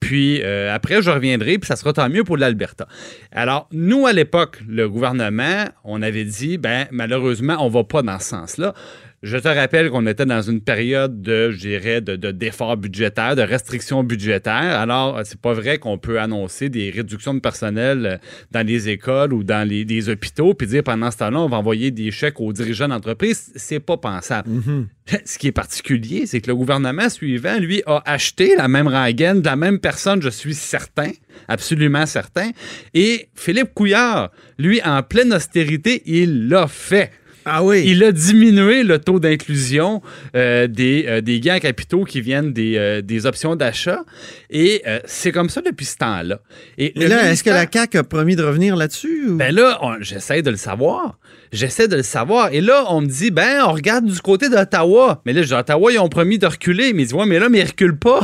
Puis 0.00 0.42
euh, 0.42 0.74
après, 0.74 1.02
je 1.02 1.10
reviendrai, 1.10 1.58
puis 1.58 1.66
ça 1.66 1.76
sera 1.76 1.92
tant 1.92 2.08
mieux 2.08 2.24
pour 2.24 2.36
l'Alberta. 2.36 2.86
Alors, 3.32 3.68
nous, 3.72 4.06
à 4.06 4.12
l'époque, 4.12 4.60
le 4.66 4.88
gouvernement, 4.88 5.66
on 5.84 6.02
avait 6.02 6.24
dit, 6.24 6.58
ben 6.58 6.86
malheureusement, 6.90 7.56
on 7.60 7.68
va 7.68 7.84
pas 7.84 8.02
dans 8.02 8.18
ce 8.18 8.30
sens-là. 8.30 8.74
Je 9.22 9.36
te 9.36 9.48
rappelle 9.48 9.90
qu'on 9.90 10.06
était 10.06 10.24
dans 10.24 10.40
une 10.40 10.62
période 10.62 11.20
de, 11.20 11.50
je 11.50 11.58
dirais, 11.58 12.00
de, 12.00 12.16
de 12.16 12.30
d'efforts 12.30 12.78
budgétaires, 12.78 13.36
de 13.36 13.42
restrictions 13.42 14.02
budgétaires. 14.02 14.80
Alors, 14.80 15.18
euh, 15.18 15.22
c'est 15.26 15.38
pas 15.38 15.52
vrai 15.52 15.76
qu'on 15.76 15.98
peut 15.98 16.18
annoncer 16.18 16.70
des 16.70 16.88
réductions 16.88 17.34
de 17.34 17.40
personnel 17.40 18.06
euh, 18.06 18.16
dans 18.50 18.66
les 18.66 18.88
écoles 18.88 19.34
ou 19.34 19.44
dans 19.44 19.68
les, 19.68 19.84
les 19.84 20.08
hôpitaux, 20.08 20.54
puis 20.54 20.66
dire 20.66 20.82
pendant 20.82 21.10
ce 21.10 21.18
temps-là, 21.18 21.38
on 21.38 21.48
va 21.48 21.58
envoyer 21.58 21.90
des 21.90 22.10
chèques 22.10 22.40
aux 22.40 22.54
dirigeants 22.54 22.88
d'entreprise. 22.88 23.52
C'est 23.56 23.80
pas 23.80 23.98
pensable. 23.98 24.48
Ce 25.26 25.36
qui 25.36 25.48
est 25.48 25.52
particulier, 25.52 26.24
c'est 26.24 26.40
que 26.40 26.46
le 26.46 26.56
gouvernement 26.56 27.10
suivant, 27.10 27.58
lui, 27.58 27.82
a 27.84 28.02
acheté 28.06 28.56
la 28.56 28.68
même 28.68 28.88
rengaine 28.88 29.42
de 29.42 29.46
la 29.46 29.56
même 29.56 29.80
personne, 29.80 30.22
je 30.22 30.30
suis 30.30 30.54
certain, 30.54 31.10
absolument 31.46 32.06
certain. 32.06 32.52
Et 32.94 33.28
Philippe 33.34 33.74
Couillard, 33.74 34.30
lui, 34.58 34.80
en 34.82 35.02
pleine 35.02 35.34
austérité, 35.34 36.02
il 36.06 36.48
l'a 36.48 36.68
fait. 36.68 37.10
Ah 37.44 37.64
oui. 37.64 37.82
Il 37.86 38.04
a 38.04 38.12
diminué 38.12 38.82
le 38.82 38.98
taux 38.98 39.18
d'inclusion 39.20 40.02
euh, 40.36 40.66
des, 40.66 41.04
euh, 41.08 41.20
des 41.20 41.40
gains 41.40 41.58
capitaux 41.58 42.04
qui 42.04 42.20
viennent 42.20 42.52
des, 42.52 42.76
euh, 42.76 43.00
des 43.02 43.26
options 43.26 43.56
d'achat. 43.56 44.04
Et 44.50 44.82
euh, 44.86 45.00
c'est 45.06 45.32
comme 45.32 45.48
ça 45.48 45.60
depuis 45.62 45.86
ce 45.86 45.96
temps-là. 45.96 46.40
Et 46.78 46.92
est-ce 47.00 47.42
que 47.44 47.50
la 47.50 47.66
CAQ 47.70 47.98
a 47.98 48.04
promis 48.04 48.36
de 48.36 48.42
revenir 48.42 48.76
là-dessus? 48.76 49.28
ou- 49.30 49.36
ben 49.36 49.54
là, 49.54 49.80
j'essaie 50.00 50.42
de 50.42 50.50
le 50.50 50.56
savoir. 50.56 51.18
J'essaie 51.52 51.88
de 51.88 51.96
le 51.96 52.02
savoir. 52.02 52.52
Et 52.52 52.60
là, 52.60 52.84
on 52.88 53.00
me 53.00 53.06
dit, 53.06 53.30
ben, 53.30 53.62
on 53.66 53.72
regarde 53.72 54.04
du 54.06 54.20
côté 54.20 54.48
d'Ottawa. 54.48 55.20
Mais 55.26 55.32
là, 55.32 55.42
je 55.42 55.48
dis, 55.48 55.54
Ottawa, 55.54 55.92
ils 55.92 55.98
ont 55.98 56.08
promis 56.08 56.38
de 56.38 56.46
reculer. 56.46 56.92
Mais 56.92 57.02
ils 57.02 57.06
disent, 57.06 57.14
ouais, 57.14 57.26
mais 57.26 57.38
là, 57.38 57.48
mais 57.48 57.58
ils 57.60 57.66
reculent 57.66 57.98
pas. 57.98 58.20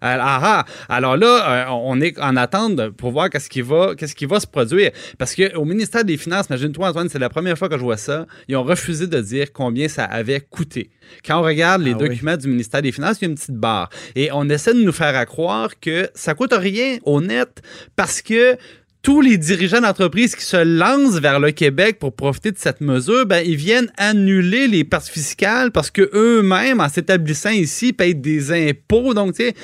alors, 0.00 0.26
ah, 0.42 0.64
alors 0.88 1.16
là, 1.16 1.66
euh, 1.68 1.70
on 1.70 2.00
est 2.00 2.18
en 2.18 2.36
attente 2.36 2.88
pour 2.90 3.10
voir 3.10 3.28
qu'est-ce 3.28 3.50
qui 3.50 3.60
va, 3.60 3.94
qu'est-ce 3.96 4.14
qui 4.14 4.24
va 4.26 4.40
se 4.40 4.46
produire. 4.46 4.90
Parce 5.18 5.34
qu'au 5.34 5.64
ministère 5.64 6.04
des 6.04 6.16
Finances, 6.16 6.46
imagine-toi, 6.48 6.88
Antoine, 6.88 7.08
c'est 7.08 7.18
la 7.18 7.28
première 7.28 7.58
fois 7.58 7.68
que 7.68 7.76
je 7.76 7.82
vois 7.82 7.96
ça. 7.98 8.26
Ils 8.48 8.56
ont 8.56 8.64
refusé 8.64 9.06
de 9.06 9.20
dire 9.20 9.52
combien 9.52 9.88
ça 9.88 10.04
avait 10.04 10.40
coûté. 10.40 10.90
Quand 11.26 11.40
on 11.40 11.42
regarde 11.42 11.82
les 11.82 11.92
Ah 11.92 11.98
oui. 12.00 12.08
documents 12.08 12.36
du 12.36 12.48
ministère 12.48 12.80
des 12.80 12.92
Finances, 12.92 13.18
il 13.20 13.24
y 13.24 13.26
a 13.26 13.30
une 13.30 13.34
petite 13.34 13.56
barre. 13.56 13.90
Et 14.16 14.30
on 14.32 14.48
essaie 14.48 14.72
de 14.72 14.82
nous 14.82 14.92
faire 14.92 15.14
à 15.16 15.26
croire 15.26 15.78
que 15.80 16.08
ça 16.14 16.34
coûte 16.34 16.54
rien 16.54 16.96
au 17.04 17.20
net 17.20 17.60
parce 17.96 18.22
que 18.22 18.56
tous 19.02 19.20
les 19.20 19.36
dirigeants 19.36 19.80
d'entreprise 19.80 20.36
qui 20.36 20.44
se 20.44 20.56
lancent 20.56 21.18
vers 21.18 21.40
le 21.40 21.50
Québec 21.50 21.98
pour 21.98 22.14
profiter 22.14 22.52
de 22.52 22.58
cette 22.58 22.80
mesure, 22.80 23.26
ben, 23.26 23.42
ils 23.44 23.56
viennent 23.56 23.90
annuler 23.96 24.68
les 24.68 24.84
pertes 24.84 25.08
fiscales 25.08 25.72
parce 25.72 25.90
que 25.90 26.08
eux-mêmes, 26.14 26.78
en 26.80 26.88
s'établissant 26.88 27.50
ici, 27.50 27.92
payent 27.92 28.14
des 28.14 28.52
impôts. 28.52 29.12
Donc, 29.12 29.34
tu 29.34 29.42
sais, 29.46 29.54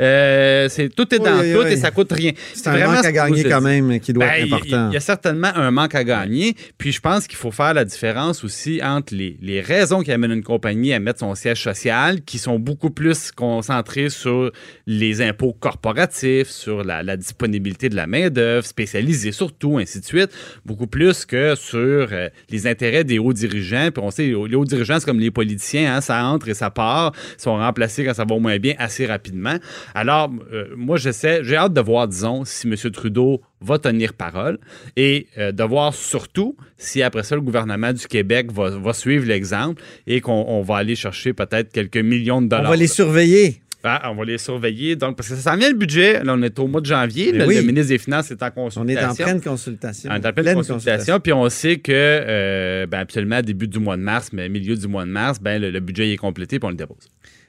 euh, 0.00 0.68
c'est 0.70 0.88
tout 0.88 1.14
est 1.14 1.18
dans 1.18 1.40
Oui, 1.40 1.52
tout 1.52 1.60
oui. 1.64 1.72
et 1.72 1.76
ça 1.76 1.90
coûte 1.90 2.10
rien. 2.12 2.32
c'est 2.54 2.68
un 2.68 2.86
manque 2.86 3.04
à 3.04 3.12
gagner 3.12 3.44
quand 3.44 3.60
même 3.60 4.00
qui 4.00 4.14
doit 4.14 4.24
Ben, 4.26 4.32
être 4.32 4.46
il- 4.46 4.54
important. 4.54 4.88
Il 4.90 4.94
y 4.94 4.96
a 4.96 5.00
certainement 5.00 5.50
un 5.54 5.70
manque 5.70 5.94
à 5.94 6.02
gagner. 6.02 6.54
Puis 6.78 6.92
je 6.92 7.00
pense 7.00 7.26
qu'il 7.26 7.36
faut 7.36 7.50
faire 7.50 7.74
la 7.74 7.84
différence 7.84 8.44
aussi 8.44 8.80
entre 8.82 9.14
les, 9.14 9.36
les 9.42 9.60
raisons 9.60 10.00
qui 10.02 10.10
amènent 10.10 10.32
une 10.32 10.42
compagnie 10.42 10.94
à 10.94 11.00
mettre 11.00 11.20
son 11.20 11.34
siège 11.34 11.62
social, 11.62 12.22
qui 12.22 12.38
sont 12.38 12.58
beaucoup 12.58 12.90
plus 12.90 13.30
concentrées 13.30 14.08
sur 14.08 14.50
les 14.86 15.20
impôts 15.20 15.52
corporatifs, 15.52 16.48
sur 16.48 16.82
la, 16.82 17.02
la 17.02 17.18
disponibilité 17.18 17.90
de 17.90 17.96
la 17.96 18.06
main-d'œuvre 18.06 18.64
spécialisés 18.86 19.32
surtout, 19.32 19.78
ainsi 19.78 20.00
de 20.00 20.04
suite, 20.04 20.30
beaucoup 20.64 20.86
plus 20.86 21.24
que 21.26 21.54
sur 21.54 21.78
euh, 21.78 22.28
les 22.50 22.66
intérêts 22.66 23.04
des 23.04 23.18
hauts 23.18 23.32
dirigeants. 23.32 23.90
Puis 23.92 24.02
on 24.02 24.10
sait, 24.10 24.26
les 24.26 24.34
hauts 24.34 24.64
dirigeants, 24.64 24.98
c'est 25.00 25.06
comme 25.06 25.20
les 25.20 25.30
politiciens, 25.30 25.96
hein, 25.96 26.00
ça 26.00 26.24
entre 26.24 26.48
et 26.48 26.54
ça 26.54 26.70
part, 26.70 27.12
ils 27.36 27.42
sont 27.42 27.56
remplacés 27.56 28.04
quand 28.04 28.14
ça 28.14 28.24
va 28.24 28.34
au 28.34 28.40
moins 28.40 28.58
bien 28.58 28.74
assez 28.78 29.06
rapidement. 29.06 29.56
Alors, 29.94 30.30
euh, 30.52 30.68
moi, 30.76 30.96
j'essaie, 30.96 31.42
j'ai 31.42 31.56
hâte 31.56 31.72
de 31.72 31.80
voir, 31.80 32.06
disons, 32.06 32.44
si 32.44 32.68
M. 32.68 32.74
Trudeau 32.92 33.42
va 33.60 33.78
tenir 33.78 34.12
parole 34.12 34.58
et 34.96 35.26
euh, 35.38 35.50
de 35.50 35.64
voir 35.64 35.94
surtout 35.94 36.56
si 36.76 37.02
après 37.02 37.22
ça, 37.22 37.34
le 37.34 37.40
gouvernement 37.40 37.92
du 37.92 38.06
Québec 38.06 38.52
va, 38.52 38.70
va 38.70 38.92
suivre 38.92 39.26
l'exemple 39.26 39.82
et 40.06 40.20
qu'on 40.20 40.62
va 40.62 40.76
aller 40.76 40.94
chercher 40.94 41.32
peut-être 41.32 41.72
quelques 41.72 41.96
millions 41.96 42.42
de 42.42 42.48
dollars. 42.48 42.66
On 42.66 42.70
va 42.70 42.76
les 42.76 42.86
surveiller. 42.86 43.62
Ah, 43.84 44.10
on 44.10 44.16
va 44.16 44.24
les 44.24 44.38
surveiller. 44.38 44.96
Donc, 44.96 45.16
parce 45.16 45.28
que 45.28 45.36
ça 45.36 45.52
s'en 45.52 45.56
vient 45.56 45.68
le 45.70 45.76
budget. 45.76 46.24
Là, 46.24 46.34
on 46.36 46.42
est 46.42 46.58
au 46.58 46.66
mois 46.66 46.80
de 46.80 46.86
janvier. 46.86 47.30
Le, 47.30 47.46
oui. 47.46 47.56
le 47.56 47.62
ministre 47.62 47.88
des 47.90 47.98
Finances 47.98 48.30
est 48.32 48.42
en 48.42 48.46
On 48.56 48.64
consultation. 48.64 48.96
est 48.96 49.04
en 49.06 49.14
pleine 49.14 49.40
consultation. 49.40 50.10
On 50.12 50.16
est 50.16 50.26
en 50.26 50.32
pleine 50.32 50.54
consultation. 50.56 51.20
Puis 51.20 51.32
on 51.32 51.48
sait 51.48 51.76
que, 51.78 51.92
euh, 51.92 52.86
ben, 52.86 52.98
absolument, 52.98 53.40
début 53.42 53.68
du 53.68 53.78
mois 53.78 53.96
de 53.96 54.02
mars, 54.02 54.30
mais 54.32 54.48
milieu 54.48 54.74
du 54.76 54.88
mois 54.88 55.04
de 55.04 55.10
mars, 55.10 55.38
ben, 55.40 55.60
le, 55.62 55.70
le 55.70 55.80
budget 55.80 56.12
est 56.12 56.16
complété 56.16 56.58
puis 56.58 56.66
on 56.66 56.70
le 56.70 56.76
dépose. 56.76 57.08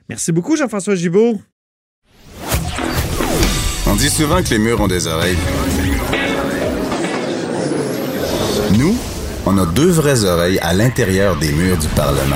Merci 0.10 0.32
beaucoup, 0.32 0.56
Jean-François 0.56 0.96
Gibault. 0.96 1.42
On 3.88 3.96
dit 3.96 4.10
souvent 4.10 4.44
que 4.44 4.50
les 4.50 4.60
murs 4.60 4.80
ont 4.82 4.88
des 4.88 5.08
oreilles. 5.08 5.38
Nous, 8.78 8.96
on 9.46 9.58
a 9.58 9.66
deux 9.66 9.90
vraies 9.90 10.24
oreilles 10.24 10.60
à 10.62 10.74
l'intérieur 10.74 11.36
des 11.38 11.52
murs 11.52 11.78
du 11.78 11.88
Parlement. 11.96 12.36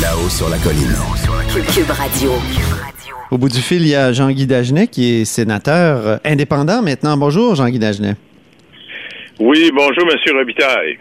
Là-haut 0.00 0.28
sur 0.28 0.48
la 0.48 0.58
colline. 0.58 0.94
Cube 1.48 1.90
Radio. 1.90 2.32
Au 3.30 3.38
bout 3.38 3.48
du 3.48 3.60
fil, 3.60 3.80
il 3.80 3.88
y 3.88 3.94
a 3.94 4.12
Jean-Guy 4.12 4.46
Dagenet, 4.46 4.86
qui 4.86 5.20
est 5.20 5.24
sénateur 5.24 6.20
indépendant 6.22 6.82
maintenant. 6.82 7.16
Bonjour, 7.16 7.54
Jean-Guy 7.54 7.78
Dagenet. 7.78 8.16
Oui, 9.40 9.70
bonjour, 9.74 10.04
Monsieur 10.04 10.36
Robitaille. 10.36 10.98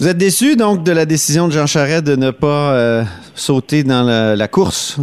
Vous 0.00 0.08
êtes 0.08 0.18
déçu, 0.18 0.56
donc, 0.56 0.82
de 0.82 0.90
la 0.90 1.06
décision 1.06 1.46
de 1.46 1.52
Jean 1.52 1.66
Charest 1.66 2.04
de 2.04 2.16
ne 2.16 2.32
pas 2.32 2.74
euh, 2.74 3.02
sauter 3.34 3.84
dans 3.84 4.02
la, 4.02 4.34
la 4.34 4.48
course? 4.48 4.98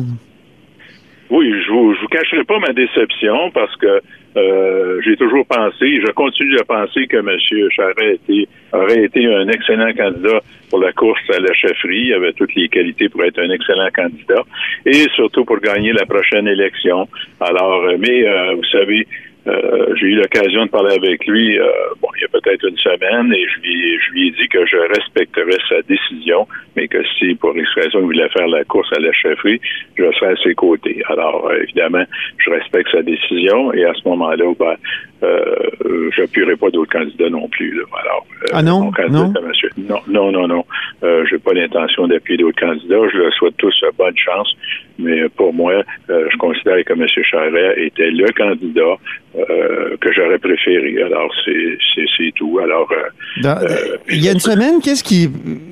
Oui, 1.29 1.49
je 1.65 1.71
vous, 1.71 1.93
je 1.95 2.01
vous 2.01 2.07
cacherai 2.07 2.43
pas 2.43 2.59
ma 2.59 2.73
déception 2.73 3.49
parce 3.53 3.75
que 3.77 4.01
euh, 4.37 5.01
j'ai 5.03 5.15
toujours 5.15 5.45
pensé, 5.45 5.99
je 5.99 6.11
continue 6.11 6.55
de 6.55 6.63
penser 6.63 7.07
que 7.07 7.17
M. 7.17 7.29
Charest 7.71 7.99
était, 7.99 8.47
aurait 8.71 9.03
été 9.03 9.25
un 9.25 9.47
excellent 9.47 9.91
candidat 9.93 10.39
pour 10.69 10.79
la 10.79 10.91
course 10.93 11.21
à 11.33 11.39
la 11.39 11.53
chefferie. 11.53 12.07
Il 12.07 12.13
avait 12.13 12.33
toutes 12.33 12.53
les 12.55 12.69
qualités 12.69 13.09
pour 13.09 13.23
être 13.23 13.39
un 13.39 13.49
excellent 13.49 13.89
candidat 13.95 14.43
et 14.85 15.07
surtout 15.15 15.43
pour 15.43 15.59
gagner 15.59 15.93
la 15.93 16.05
prochaine 16.05 16.47
élection. 16.47 17.07
Alors, 17.39 17.85
euh, 17.85 17.97
mais 17.99 18.27
euh, 18.27 18.55
vous 18.55 18.65
savez, 18.65 19.07
euh, 19.47 19.95
j'ai 19.95 20.07
eu 20.07 20.15
l'occasion 20.15 20.65
de 20.65 20.69
parler 20.69 20.95
avec 20.95 21.25
lui, 21.25 21.57
euh, 21.59 21.65
bon, 22.01 22.07
il 22.17 22.21
y 22.21 22.25
a 22.25 22.27
peut-être 22.27 22.67
une 22.67 22.77
semaine, 22.77 23.33
et 23.33 23.45
je 23.47 23.61
lui, 23.61 23.99
je 23.99 24.11
lui 24.11 24.27
ai 24.27 24.31
dit 24.31 24.47
que 24.49 24.65
je 24.65 24.77
respecterais 24.77 25.57
sa 25.69 25.81
décision, 25.83 26.47
mais 26.75 26.87
que 26.87 27.01
si 27.17 27.35
pour 27.35 27.57
X 27.57 27.67
raison 27.75 27.99
il 27.99 28.05
voulait 28.05 28.29
faire 28.29 28.47
la 28.47 28.63
course 28.65 28.91
à 28.93 28.99
la 28.99 29.11
chefferie, 29.13 29.59
je 29.97 30.03
serais 30.13 30.33
à 30.33 30.35
ses 30.43 30.53
côtés. 30.53 31.01
Alors, 31.09 31.47
euh, 31.49 31.61
évidemment, 31.63 32.03
je 32.37 32.49
respecte 32.49 32.91
sa 32.91 33.01
décision, 33.01 33.73
et 33.73 33.85
à 33.85 33.93
ce 33.93 34.07
moment-là, 34.09 34.45
ben, 34.59 34.75
euh, 35.23 36.09
j'appuierai 36.15 36.55
pas 36.55 36.69
d'autres 36.69 36.91
candidats 36.91 37.29
non 37.29 37.47
plus. 37.47 37.71
là. 37.75 37.83
Alors, 38.03 38.25
euh, 38.43 38.45
Ah 38.53 38.61
non? 38.61 38.91
Non? 39.09 39.33
monsieur. 39.47 39.69
Non, 39.77 39.99
non, 40.07 40.31
non, 40.31 40.47
non. 40.47 40.65
Euh, 41.03 41.25
j'ai 41.29 41.39
pas 41.39 41.53
l'intention 41.53 42.07
d'appuyer 42.07 42.37
d'autres 42.37 42.59
candidats. 42.59 43.07
Je 43.11 43.17
leur 43.17 43.33
souhaite 43.33 43.57
tous 43.57 43.73
bonne 43.97 44.17
chance. 44.17 44.55
Mais 44.99 45.27
pour 45.29 45.53
moi, 45.53 45.83
euh, 46.09 46.27
je 46.31 46.37
considère 46.37 46.83
que 46.85 46.93
M. 46.93 47.05
Charest 47.07 47.77
était 47.77 48.11
le 48.11 48.27
candidat 48.33 48.95
euh, 49.37 49.95
que 50.01 50.11
j'aurais 50.13 50.39
préféré. 50.39 51.01
Alors, 51.03 51.31
c'est, 51.45 52.31
tout. 52.35 52.59
Alors, 52.63 52.87
euh, 52.91 53.41
Dans- 53.41 53.57
Euh, 53.61 53.97
il 54.09 54.23
y 54.23 54.27
a 54.29 54.31
une 54.33 54.39
semaine, 54.39 54.79
qu'est-ce 54.83 55.03
qui, 55.03 55.29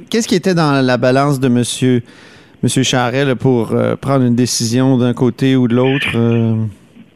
qu'est-ce 0.10 0.28
qui 0.28 0.36
était 0.36 0.54
dans 0.54 0.82
la 0.86 0.98
balance 0.98 1.40
de 1.40 1.48
Monsieur, 1.50 2.02
Monsieur 2.64 2.84
Charest 2.84 3.28
là, 3.28 3.36
pour 3.36 3.74
euh, 3.74 3.96
prendre 3.96 4.26
une 4.26 4.36
décision 4.36 4.98
d'un 4.98 5.14
côté 5.14 5.56
ou 5.56 5.68
de 5.68 5.76
l'autre? 5.76 6.08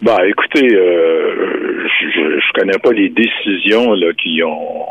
bah, 0.02 0.18
écoutez, 0.28 0.68
je, 0.70 2.40
je 2.40 2.60
connais 2.60 2.78
pas 2.80 2.92
les 2.92 3.10
décisions 3.10 3.94
là, 3.94 4.12
qui 4.22 4.42
ont 4.44 4.86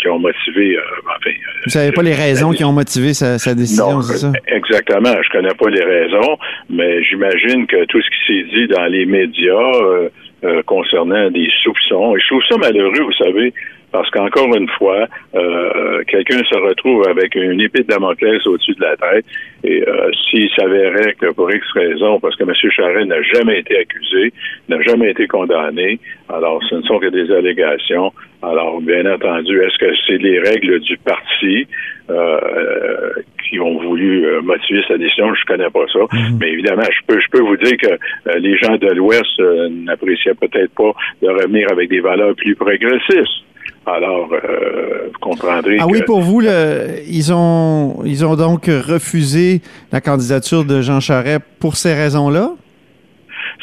qui 0.00 0.06
ont 0.08 0.18
motivé. 0.20 0.76
euh, 0.76 0.80
enfin, 1.04 1.30
Vous 1.64 1.70
savez 1.70 1.90
pas 1.90 2.02
les 2.02 2.14
raisons 2.14 2.52
qui 2.52 2.62
ont 2.64 2.72
motivé 2.72 3.14
sa, 3.14 3.36
sa 3.38 3.54
décision, 3.56 4.00
c'est 4.02 4.18
ça? 4.18 4.32
exactement. 4.46 5.12
Je 5.24 5.28
connais 5.36 5.54
pas 5.54 5.68
les 5.70 5.82
raisons, 5.82 6.38
mais 6.70 7.02
j'imagine 7.02 7.66
que 7.66 7.84
tout 7.86 8.00
ce 8.00 8.08
qui 8.10 8.26
s'est 8.26 8.44
dit 8.54 8.68
dans 8.68 8.84
les 8.86 9.06
médias 9.06 9.52
euh, 9.82 10.08
euh, 10.44 10.62
concernant 10.62 11.30
des 11.30 11.48
soupçons, 11.62 12.16
et 12.16 12.20
je 12.20 12.26
trouve 12.28 12.42
ça 12.48 12.56
malheureux, 12.58 13.02
vous 13.02 13.24
savez, 13.24 13.52
parce 13.90 14.10
qu'encore 14.10 14.54
une 14.54 14.68
fois, 14.68 15.06
euh, 15.34 16.02
quelqu'un 16.06 16.38
se 16.44 16.58
retrouve 16.58 17.08
avec 17.08 17.34
une 17.34 17.60
épée 17.60 17.82
de 17.82 17.88
Damoclès 17.88 18.46
au-dessus 18.46 18.74
de 18.74 18.82
la 18.82 18.96
tête, 18.96 19.24
et 19.64 19.82
euh, 19.88 20.10
s'il 20.28 20.48
s'avérait 20.50 21.14
que 21.14 21.32
pour 21.32 21.50
X 21.50 21.64
raison, 21.72 22.20
parce 22.20 22.36
que 22.36 22.44
M. 22.44 22.52
Charest 22.70 23.08
n'a 23.08 23.22
jamais 23.22 23.60
été 23.60 23.78
accusé, 23.78 24.32
n'a 24.68 24.80
jamais 24.82 25.10
été 25.10 25.26
condamné, 25.26 25.98
alors 26.28 26.62
ce 26.68 26.76
ne 26.76 26.82
sont 26.82 26.98
que 26.98 27.06
des 27.06 27.32
allégations. 27.34 28.12
Alors, 28.42 28.80
bien 28.80 29.04
entendu, 29.12 29.60
est-ce 29.60 29.78
que 29.78 29.92
c'est 30.06 30.18
les 30.18 30.38
règles 30.38 30.78
du 30.80 30.96
parti? 30.98 31.66
Euh, 32.10 33.10
qui 33.48 33.58
ont 33.60 33.78
voulu 33.80 34.24
euh, 34.26 34.40
motiver 34.42 34.82
sa 34.86 34.96
décision? 34.98 35.32
Je 35.34 35.44
connais 35.46 35.70
pas 35.70 35.84
ça. 35.92 36.00
Mais 36.40 36.50
évidemment, 36.52 36.82
je 36.84 37.06
peux, 37.06 37.20
je 37.20 37.26
peux 37.30 37.40
vous 37.40 37.56
dire 37.56 37.76
que 37.80 37.88
euh, 37.88 38.38
les 38.38 38.56
gens 38.58 38.76
de 38.76 38.88
l'Ouest 38.88 39.24
euh, 39.40 39.68
n'appréciaient 39.70 40.34
peut-être 40.34 40.72
pas 40.74 40.92
de 41.22 41.28
revenir 41.28 41.66
avec 41.70 41.88
des 41.88 42.00
valeurs 42.00 42.34
plus 42.36 42.54
progressistes. 42.54 43.44
Alors, 43.86 44.28
vous 44.28 45.18
comprendrez 45.20 45.78
Ah 45.80 45.86
que... 45.86 45.90
oui, 45.92 46.02
pour 46.04 46.20
vous, 46.20 46.40
le- 46.40 47.00
ils, 47.08 47.32
ont, 47.32 48.02
ils 48.04 48.24
ont 48.26 48.36
donc 48.36 48.66
refusé 48.66 49.62
la 49.92 50.00
candidature 50.02 50.64
de 50.64 50.82
Jean 50.82 51.00
Charest 51.00 51.40
pour 51.58 51.76
ces 51.76 51.94
raisons-là? 51.94 52.50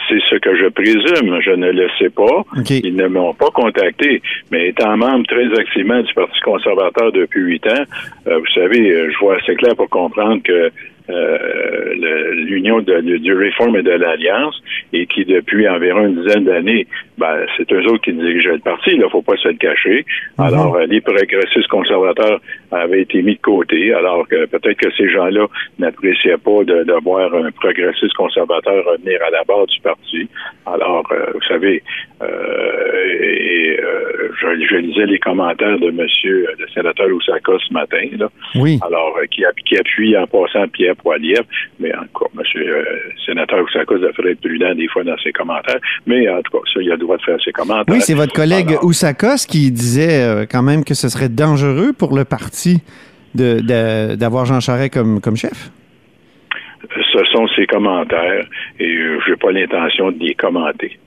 C'est 0.08 0.20
ce 0.30 0.36
que 0.36 0.56
je 0.56 0.68
présume. 0.68 1.40
Je 1.42 1.52
ne 1.52 1.72
le 1.72 1.88
sais 2.00 2.10
pas. 2.10 2.44
Ils 2.70 2.96
ne 2.96 3.08
m'ont 3.08 3.34
pas 3.34 3.50
contacté. 3.52 4.22
Mais 4.52 4.70
étant 4.70 4.98
membre 4.98 5.26
très 5.28 5.46
activement 5.60 6.02
du 6.02 6.14
Parti 6.14 6.40
conservateur 6.42 7.12
depuis 7.12 7.42
huit 7.42 7.68
ans, 7.68 7.84
euh, 8.28 8.38
vous 8.38 8.54
savez, 8.54 8.92
euh, 8.92 9.10
je 9.12 9.18
vois 9.20 9.38
assez 9.38 9.56
clair 9.56 9.76
pour 9.76 9.90
comprendre 9.90 10.42
que 10.44 10.72
euh, 11.10 11.94
l'union 12.34 12.82
du 12.82 13.34
Réforme 13.34 13.78
et 13.78 13.84
de 13.84 13.92
l'Alliance 13.92 14.62
et 14.94 15.06
qui, 15.06 15.26
depuis 15.26 15.68
environ 15.68 16.06
une 16.08 16.24
dizaine 16.24 16.46
d'années, 16.46 16.88
ben, 17.18 17.46
c'est 17.56 17.72
eux 17.72 17.86
autres 17.88 18.04
qui 18.04 18.14
dirigeaient 18.14 18.54
le 18.54 18.60
parti. 18.60 18.92
Il 18.94 19.00
ne 19.00 19.08
faut 19.08 19.22
pas 19.22 19.38
se 19.38 19.48
le 19.48 19.56
cacher. 19.56 20.06
Alors, 20.38 20.76
euh, 20.76 20.86
les 20.86 21.02
progressistes 21.02 21.68
conservateurs 21.68 22.42
avaient 22.72 23.02
été 23.02 23.22
mis 23.22 23.36
de 23.36 23.42
côté, 23.42 23.94
alors 23.94 24.28
que 24.28 24.46
peut-être 24.46 24.78
que 24.78 24.92
ces 24.98 25.10
gens-là 25.10 25.48
n'appréciaient 25.80 26.38
pas 26.38 26.64
de, 26.64 26.84
de 26.84 27.04
voir 27.04 27.34
un 27.34 27.52
progressiste 27.52 28.14
conservateur 28.14 28.84
revenir 28.86 29.20
à 29.26 29.30
la 29.30 29.44
barre 29.44 29.68
du 29.68 29.80
parti. 29.82 30.28
Alors, 30.66 31.06
euh, 31.12 31.26
vous 31.34 31.42
savez, 31.48 31.84
euh, 32.22 33.06
et, 33.20 33.80
euh, 33.80 34.25
je, 34.40 34.66
je 34.70 34.76
lisais 34.78 35.06
les 35.06 35.20
commentaires 35.20 35.78
de 35.80 35.92
Monsieur 35.92 36.48
le 36.60 36.68
sénateur 36.74 37.08
Oussaka 37.08 37.54
ce 37.68 37.74
matin, 37.74 38.04
là, 38.18 38.30
Oui. 38.56 38.80
alors 38.86 39.16
euh, 39.18 39.26
qui, 39.32 39.44
app- 39.46 39.56
qui 39.66 39.78
appuie 39.78 40.18
en 40.18 40.28
passant 40.28 40.68
Pierre 40.68 40.96
Poilievre, 40.96 41.46
mais 41.80 41.94
encore, 41.96 42.30
Monsieur 42.34 42.68
euh, 42.68 42.84
sénateur 43.26 43.64
Oussaka 43.64 43.96
devrait 43.96 44.32
être 44.32 44.42
prudent 44.42 44.74
des 44.76 44.88
fois 44.88 45.04
dans 45.04 45.18
ses 45.24 45.32
commentaires, 45.32 45.80
mais 46.06 46.28
en 46.30 46.42
tout 46.42 46.52
cas, 46.52 46.64
ça, 46.74 46.82
il 46.82 46.90
a 46.92 46.96
le 46.96 47.00
droit 47.00 47.18
de 47.18 47.24
faire 47.24 47.38
ses 47.44 47.52
commentaires. 47.52 47.94
Oui, 47.94 48.02
c'est 48.02 48.14
votre 48.14 48.34
collègue 48.34 48.70
Alors, 48.70 48.86
Oussakos 48.86 49.46
qui 49.48 49.72
disait 49.72 50.24
euh, 50.24 50.46
quand 50.50 50.64
même 50.64 50.84
que 50.84 50.94
ce 50.94 51.10
serait 51.10 51.30
dangereux 51.30 51.94
pour 51.98 52.16
le 52.16 52.26
parti 52.26 52.82
de- 53.36 53.60
de- 53.60 54.16
d'avoir 54.16 54.46
Jean 54.46 54.60
Charest 54.60 54.94
comme, 54.94 55.20
comme 55.22 55.36
chef. 55.36 55.70
ce 57.12 57.24
sont 57.34 57.48
ses 57.56 57.66
commentaires 57.66 58.46
et 58.80 58.86
euh, 58.96 59.20
j'ai 59.26 59.36
pas 59.36 59.52
l'intention 59.52 60.12
de 60.12 60.20
les 60.20 60.36
commenter. 60.36 60.98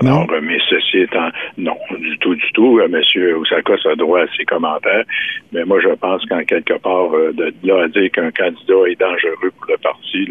Alors, 0.00 0.26
euh, 0.32 0.40
mais 0.42 0.58
ceci 0.68 0.98
étant, 1.00 1.28
non, 1.58 1.76
du 1.98 2.18
tout, 2.18 2.34
du 2.34 2.52
tout. 2.52 2.78
Euh, 2.78 2.88
Monsieur 2.88 3.36
Oussakos 3.38 3.86
a 3.88 3.94
droit 3.96 4.20
à 4.20 4.26
ses 4.36 4.44
commentaires, 4.44 5.04
mais 5.52 5.64
moi, 5.64 5.80
je 5.80 5.88
pense 5.94 6.24
qu'en 6.26 6.42
quelque 6.44 6.74
part, 6.78 7.14
euh, 7.14 7.32
de 7.32 7.52
là 7.64 7.84
à 7.84 7.88
dire 7.88 8.10
qu'un 8.10 8.30
candidat 8.30 8.88
est 8.88 9.00
dangereux 9.00 9.50
pour 9.56 9.66
le 9.68 9.76
parti, 9.78 10.28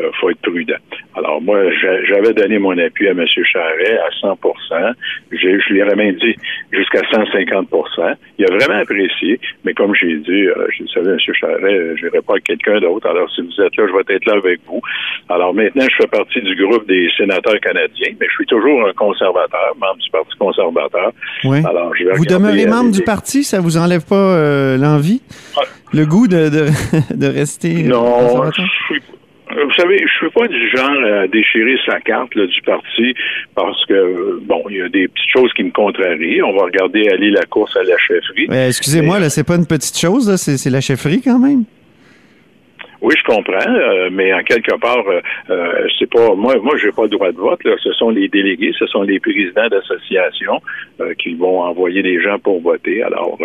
euh, 0.00 0.10
faut 0.20 0.30
être 0.30 0.40
prudent. 0.42 0.74
Alors, 1.16 1.40
moi, 1.40 1.58
j'a- 1.80 2.04
j'avais 2.04 2.32
donné 2.32 2.58
mon 2.58 2.76
appui 2.78 3.08
à 3.08 3.14
Monsieur 3.14 3.44
Charret 3.44 3.98
à 3.98 4.10
100 4.20 4.38
J'ai- 5.32 5.58
Je 5.58 5.72
lui 5.72 5.80
ai 5.80 5.84
même 5.94 6.14
dit 6.16 6.34
jusqu'à 6.72 7.00
150% 7.10 8.14
Il 8.38 8.44
a 8.44 8.54
vraiment 8.54 8.80
apprécié, 8.80 9.40
mais 9.64 9.74
comme 9.74 9.94
j'ai 9.94 10.16
dit, 10.18 10.44
je 10.78 10.84
savais, 10.92 11.12
Monsieur 11.14 11.32
Charret, 11.34 11.74
euh, 11.74 11.96
je 11.96 12.04
n'irai 12.06 12.20
pas 12.22 12.34
avec 12.34 12.44
quelqu'un 12.44 12.78
d'autre. 12.80 13.06
Alors, 13.08 13.28
si 13.34 13.40
vous 13.42 13.60
êtes 13.62 13.76
là, 13.76 13.84
je 13.88 13.92
vais 13.92 14.14
être 14.14 14.26
là 14.26 14.34
avec 14.34 14.60
vous. 14.66 14.80
Alors, 15.28 15.52
maintenant, 15.54 15.84
je 15.90 15.96
fais 16.02 16.08
partie 16.08 16.40
du 16.40 16.54
groupe 16.56 16.86
des 16.86 17.08
sénateurs 17.16 17.58
canadiens, 17.60 18.12
mais 18.20 18.26
je 18.28 18.34
suis 18.34 18.46
toujours 18.46 18.86
un 18.86 18.92
conservateur, 18.98 19.74
membre 19.80 19.98
du 20.02 20.10
Parti 20.10 20.36
conservateur. 20.38 21.12
Oui. 21.44 21.58
Alors, 21.64 21.94
je 21.96 22.04
vais 22.04 22.14
Vous 22.14 22.26
demeurez 22.26 22.66
membre 22.66 22.80
avec 22.88 22.92
du 22.92 23.02
parti, 23.02 23.44
ça 23.44 23.60
vous 23.60 23.76
enlève 23.78 24.04
pas 24.04 24.14
euh, 24.16 24.76
l'envie, 24.76 25.22
Ah. 25.56 25.60
le 25.92 26.04
goût 26.06 26.26
de, 26.28 26.48
de, 26.48 26.66
de 27.14 27.26
rester 27.26 27.84
Non, 27.84 28.44
je 28.50 28.62
suis- 28.86 29.02
vous 29.50 29.72
savez, 29.78 29.98
je 29.98 30.12
suis 30.18 30.30
pas 30.30 30.46
du 30.46 30.68
genre 30.76 31.22
à 31.22 31.26
déchirer 31.26 31.76
sa 31.86 31.98
carte 32.00 32.34
là, 32.34 32.46
du 32.46 32.60
parti 32.62 33.14
parce 33.54 33.82
que, 33.86 34.40
bon, 34.44 34.62
il 34.68 34.76
y 34.76 34.82
a 34.82 34.88
des 34.90 35.08
petites 35.08 35.30
choses 35.32 35.50
qui 35.54 35.62
me 35.64 35.70
contrarient. 35.70 36.42
On 36.42 36.52
va 36.54 36.64
regarder 36.64 37.08
aller 37.08 37.30
la 37.30 37.42
course 37.44 37.74
à 37.76 37.82
la 37.82 37.96
chefferie. 37.96 38.46
Excusez-moi, 38.68 39.18
là, 39.20 39.30
c'est 39.30 39.44
pas 39.44 39.56
une 39.56 39.66
petite 39.66 39.98
chose, 39.98 40.36
c'est 40.36 40.70
la 40.70 40.82
chefferie 40.82 41.22
quand 41.22 41.38
même? 41.38 41.64
Oui, 43.00 43.14
je 43.16 43.22
comprends, 43.24 43.74
euh, 43.74 44.08
mais 44.10 44.34
en 44.34 44.42
quelque 44.42 44.76
part, 44.76 45.06
euh, 45.08 45.20
euh, 45.50 45.86
c'est 45.98 46.10
pas 46.10 46.34
moi. 46.34 46.56
Moi, 46.60 46.76
j'ai 46.82 46.90
pas 46.90 47.04
le 47.04 47.10
droit 47.10 47.30
de 47.30 47.36
vote. 47.36 47.62
Là. 47.62 47.76
Ce 47.80 47.92
sont 47.92 48.10
les 48.10 48.26
délégués, 48.28 48.72
ce 48.76 48.86
sont 48.86 49.02
les 49.02 49.20
présidents 49.20 49.68
d'associations 49.68 50.60
qui 51.18 51.34
vont 51.34 51.60
envoyer 51.60 52.02
des 52.02 52.20
gens 52.20 52.40
pour 52.40 52.60
voter. 52.60 53.04
Alors, 53.04 53.38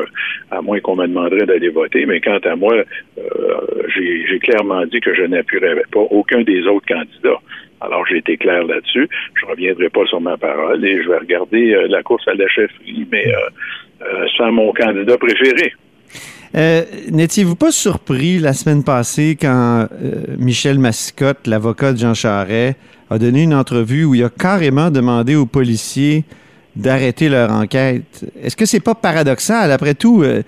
à 0.49 0.61
moins 0.61 0.79
qu'on 0.79 0.95
me 0.95 1.05
demanderait 1.05 1.45
d'aller 1.45 1.69
voter, 1.69 2.07
mais 2.07 2.19
quant 2.19 2.39
à 2.43 2.55
moi, 2.55 2.73
j'ai 3.95 4.39
clairement 4.39 4.83
dit 4.87 4.99
que 4.99 5.13
je 5.13 5.21
n'appuierais 5.23 5.83
pas 5.91 5.99
aucun 5.99 6.41
des 6.41 6.65
autres 6.65 6.87
candidats. 6.87 7.39
Alors, 7.79 8.07
j'ai 8.07 8.17
été 8.17 8.37
clair 8.37 8.63
là-dessus. 8.63 9.07
Je 9.39 9.45
reviendrai 9.45 9.89
pas 9.89 10.05
sur 10.05 10.19
ma 10.19 10.35
parole 10.35 10.83
et 10.83 11.03
je 11.03 11.09
vais 11.09 11.17
regarder 11.17 11.75
la 11.89 12.01
course 12.01 12.27
à 12.27 12.33
la 12.33 12.47
chefferie, 12.47 13.07
mais 13.11 13.31
sans 14.35 14.51
mon 14.51 14.73
candidat 14.73 15.17
préféré. 15.17 15.73
Euh, 16.55 16.83
N'étiez-vous 17.09 17.55
pas 17.55 17.71
surpris 17.71 18.37
la 18.37 18.53
semaine 18.53 18.83
passée 18.83 19.37
quand 19.39 19.87
euh, 19.91 20.25
Michel 20.37 20.77
Massicotte, 20.77 21.47
l'avocat 21.47 21.93
de 21.93 21.97
Jean 21.97 22.13
Charest, 22.13 22.75
a 23.09 23.17
donné 23.17 23.43
une 23.43 23.55
entrevue 23.55 24.05
où 24.05 24.15
il 24.15 24.23
a 24.23 24.29
carrément 24.29 24.91
demandé 24.91 25.35
aux 25.35 25.47
policiers 25.47 26.25
d'arrêter 26.75 27.29
leur 27.29 27.51
enquête? 27.51 28.25
Est-ce 28.41 28.55
que 28.55 28.65
c'est 28.65 28.79
pas 28.79 28.93
paradoxal? 28.93 29.71
Après 29.71 29.95
tout, 29.95 30.21
euh, 30.21 30.43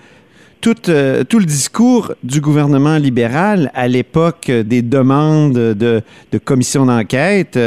tout, 0.60 0.74
tout, 0.74 1.38
le 1.38 1.44
discours 1.44 2.12
du 2.22 2.40
gouvernement 2.40 2.98
libéral 2.98 3.70
à 3.74 3.88
l'époque 3.88 4.50
des 4.50 4.82
demandes 4.82 5.54
de, 5.54 6.02
de 6.32 6.38
commission 6.38 6.86
d'enquête, 6.86 7.58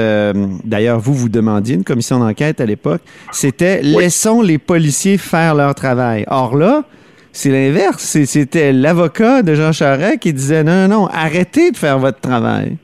d'ailleurs, 0.66 1.00
vous, 1.00 1.14
vous 1.14 1.30
demandiez 1.30 1.76
une 1.76 1.84
commission 1.84 2.20
d'enquête 2.20 2.60
à 2.60 2.66
l'époque, 2.66 3.02
c'était 3.32 3.82
laissons 3.84 4.42
les 4.42 4.58
policiers 4.58 5.18
faire 5.18 5.56
leur 5.56 5.76
travail. 5.76 6.26
Or 6.28 6.58
là, 6.58 6.84
c'est 7.32 7.50
l'inverse. 7.50 8.18
C'était 8.26 8.74
l'avocat 8.74 9.42
de 9.42 9.54
Jean 9.54 9.72
Charest 9.72 10.20
qui 10.20 10.34
disait 10.34 10.64
non, 10.64 10.88
non, 10.88 11.08
arrêtez 11.08 11.72
de 11.72 11.78
faire 11.78 12.00
votre 12.00 12.20
travail. 12.20 12.78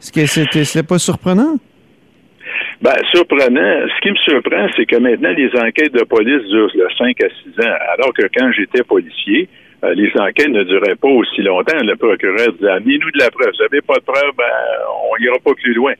Est-ce 0.00 0.12
que 0.12 0.26
c'était 0.26 0.82
pas 0.82 0.98
surprenant? 0.98 1.56
Ben, 2.80 2.94
surprenant. 3.14 3.86
Ce 3.86 4.00
qui 4.02 4.10
me 4.10 4.16
surprend, 4.16 4.66
c'est 4.76 4.86
que 4.86 4.96
maintenant, 4.96 5.30
les 5.30 5.50
enquêtes 5.60 5.92
de 5.92 6.02
police 6.02 6.42
durent 6.48 6.72
de 6.74 6.88
5 6.98 7.22
à 7.22 7.28
6 7.28 7.64
ans, 7.64 7.74
alors 7.96 8.12
que 8.12 8.22
quand 8.36 8.50
j'étais 8.50 8.82
policier, 8.82 9.48
euh, 9.84 9.94
les 9.94 10.10
enquêtes 10.18 10.48
ne 10.48 10.64
duraient 10.64 10.96
pas 10.96 11.08
aussi 11.08 11.42
longtemps. 11.42 11.78
Le 11.80 11.94
procureur 11.94 12.52
disait 12.52 12.70
Amenez-nous 12.70 13.10
de 13.12 13.18
la 13.18 13.30
preuve. 13.30 13.52
Vous 13.56 13.62
n'avez 13.62 13.82
pas 13.82 13.94
de 13.94 14.04
preuve, 14.04 14.32
ben, 14.36 14.44
on 15.12 15.22
n'ira 15.22 15.38
pas 15.38 15.54
plus 15.54 15.74
loin. 15.74 15.92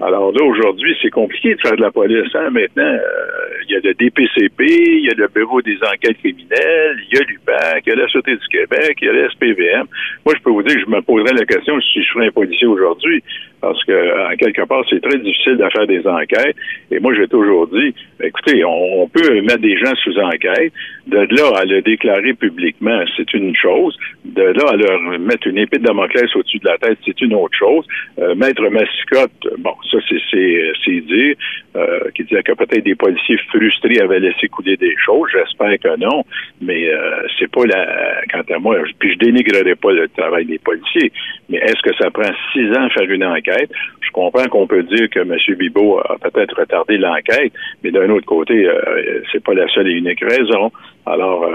Alors 0.00 0.32
là, 0.32 0.44
aujourd'hui, 0.44 0.96
c'est 1.02 1.10
compliqué 1.10 1.56
de 1.56 1.60
faire 1.60 1.76
de 1.76 1.80
la 1.80 1.90
police. 1.90 2.32
Hein? 2.34 2.50
Maintenant, 2.50 2.84
euh, 2.84 3.48
il 3.68 3.74
y 3.74 3.76
a 3.76 3.80
le 3.82 3.94
DPCP, 3.94 4.64
il 4.64 5.06
y 5.06 5.10
a 5.10 5.14
le 5.14 5.28
Bureau 5.28 5.60
des 5.60 5.76
enquêtes 5.82 6.18
criminelles, 6.18 6.98
il 7.10 7.18
y 7.18 7.20
a 7.20 7.24
l'UPAC, 7.24 7.82
il 7.86 7.90
y 7.90 7.92
a 7.92 7.96
la 7.96 8.08
Sûreté 8.08 8.36
du 8.36 8.48
Québec, 8.48 8.96
il 9.02 9.06
y 9.06 9.08
a 9.08 9.12
le 9.12 9.28
SPVM. 9.30 9.86
Moi, 10.24 10.34
je 10.36 10.42
peux 10.42 10.50
vous 10.50 10.62
dire 10.62 10.76
que 10.76 10.82
je 10.82 10.90
me 10.90 11.02
poserais 11.02 11.34
la 11.36 11.44
question 11.44 11.80
si 11.80 12.02
je 12.02 12.08
serais 12.12 12.26
un 12.28 12.30
policier 12.30 12.68
aujourd'hui, 12.68 13.22
parce 13.60 13.82
que, 13.84 14.32
en 14.32 14.36
quelque 14.36 14.64
part, 14.66 14.84
c'est 14.88 15.02
très 15.02 15.18
difficile 15.18 15.56
de 15.56 15.68
faire 15.70 15.86
des 15.86 16.06
enquêtes. 16.06 16.56
Et 16.92 17.00
moi, 17.00 17.12
j'ai 17.14 17.26
toujours 17.26 17.66
dit, 17.66 17.92
écoutez, 18.22 18.64
on, 18.64 19.08
peut 19.08 19.40
mettre 19.40 19.60
des 19.60 19.76
gens 19.78 19.94
sous 20.04 20.16
enquête, 20.18 20.72
de 21.06 21.18
là 21.18 21.58
à 21.58 21.64
le 21.64 21.82
déclarer 21.82 22.34
publiquement, 22.34 23.02
c'est 23.16 23.32
une 23.34 23.54
chose. 23.56 23.96
De 24.24 24.42
là 24.42 24.64
à 24.70 24.76
leur 24.76 25.18
mettre 25.18 25.46
une 25.48 25.58
épée 25.58 25.78
de 25.78 25.84
Damoclès 25.84 26.34
au-dessus 26.36 26.58
de 26.58 26.68
la 26.68 26.78
tête, 26.78 26.98
c'est 27.04 27.20
une 27.20 27.34
autre 27.34 27.56
chose. 27.58 27.84
Euh, 28.18 28.34
Maître 28.34 28.68
Massicotte, 28.68 29.48
bon, 29.58 29.74
ça, 29.90 29.98
c'est 30.08 31.00
dire 31.00 31.34
euh, 31.76 32.10
qui 32.14 32.24
disait 32.24 32.42
que 32.42 32.52
peut-être 32.52 32.84
des 32.84 32.94
policiers 32.94 33.38
frustrés 33.48 34.00
avaient 34.00 34.20
laissé 34.20 34.48
couler 34.48 34.76
des 34.76 34.94
choses. 35.04 35.28
J'espère 35.32 35.78
que 35.78 35.98
non, 35.98 36.24
mais 36.60 36.88
euh, 36.88 37.26
c'est 37.38 37.50
pas 37.50 37.64
la. 37.66 38.22
Quant 38.32 38.54
à 38.54 38.58
moi, 38.58 38.76
puis 38.98 39.12
je 39.12 39.18
dénigrerai 39.18 39.74
pas 39.74 39.92
le 39.92 40.08
travail 40.08 40.46
des 40.46 40.58
policiers, 40.58 41.12
mais 41.48 41.58
est-ce 41.58 41.80
que 41.82 41.94
ça 41.96 42.10
prend 42.10 42.30
six 42.52 42.68
ans 42.70 42.84
à 42.84 42.90
faire 42.90 43.10
une 43.10 43.24
enquête? 43.24 43.70
Je 44.00 44.10
comprends 44.12 44.44
qu'on 44.46 44.66
peut 44.66 44.82
dire 44.82 45.08
que 45.10 45.20
M. 45.20 45.36
Bibot 45.56 45.98
a 45.98 46.16
peut-être 46.18 46.58
retardé 46.58 46.98
l'enquête, 46.98 47.52
mais 47.82 47.90
d'un 47.90 48.08
autre 48.10 48.26
côté, 48.26 48.66
euh, 48.66 49.22
c'est 49.30 49.42
pas 49.42 49.54
la 49.54 49.68
seule 49.68 49.88
et 49.88 49.92
unique 49.92 50.22
raison. 50.22 50.72
Alors, 51.06 51.48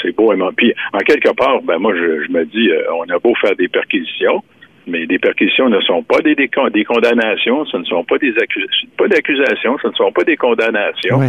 c'est 0.00 0.16
beau. 0.16 0.32
Puis, 0.56 0.72
en 0.94 0.98
quelque 1.00 1.34
part, 1.34 1.60
ben 1.62 1.78
moi, 1.78 1.92
je 1.94 2.32
me 2.32 2.46
dis, 2.46 2.70
on 2.98 3.04
a 3.14 3.18
beau 3.18 3.34
faire 3.34 3.54
des 3.56 3.68
perquisitions, 3.68 4.42
mais 4.86 5.06
des 5.06 5.18
perquisitions 5.18 5.68
ne 5.68 5.80
sont 5.80 6.02
pas 6.02 6.20
des, 6.20 6.34
des, 6.34 6.48
condamnations, 6.84 7.64
ce 7.66 7.76
ne 7.76 7.84
sont 7.84 8.04
pas 8.04 8.18
des 8.18 8.34
accusations, 8.38 8.88
pas 8.96 9.08
d'accusations, 9.08 9.76
ce 9.82 9.88
ne 9.88 9.92
sont 9.94 10.12
pas 10.12 10.24
des 10.24 10.36
condamnations. 10.36 11.20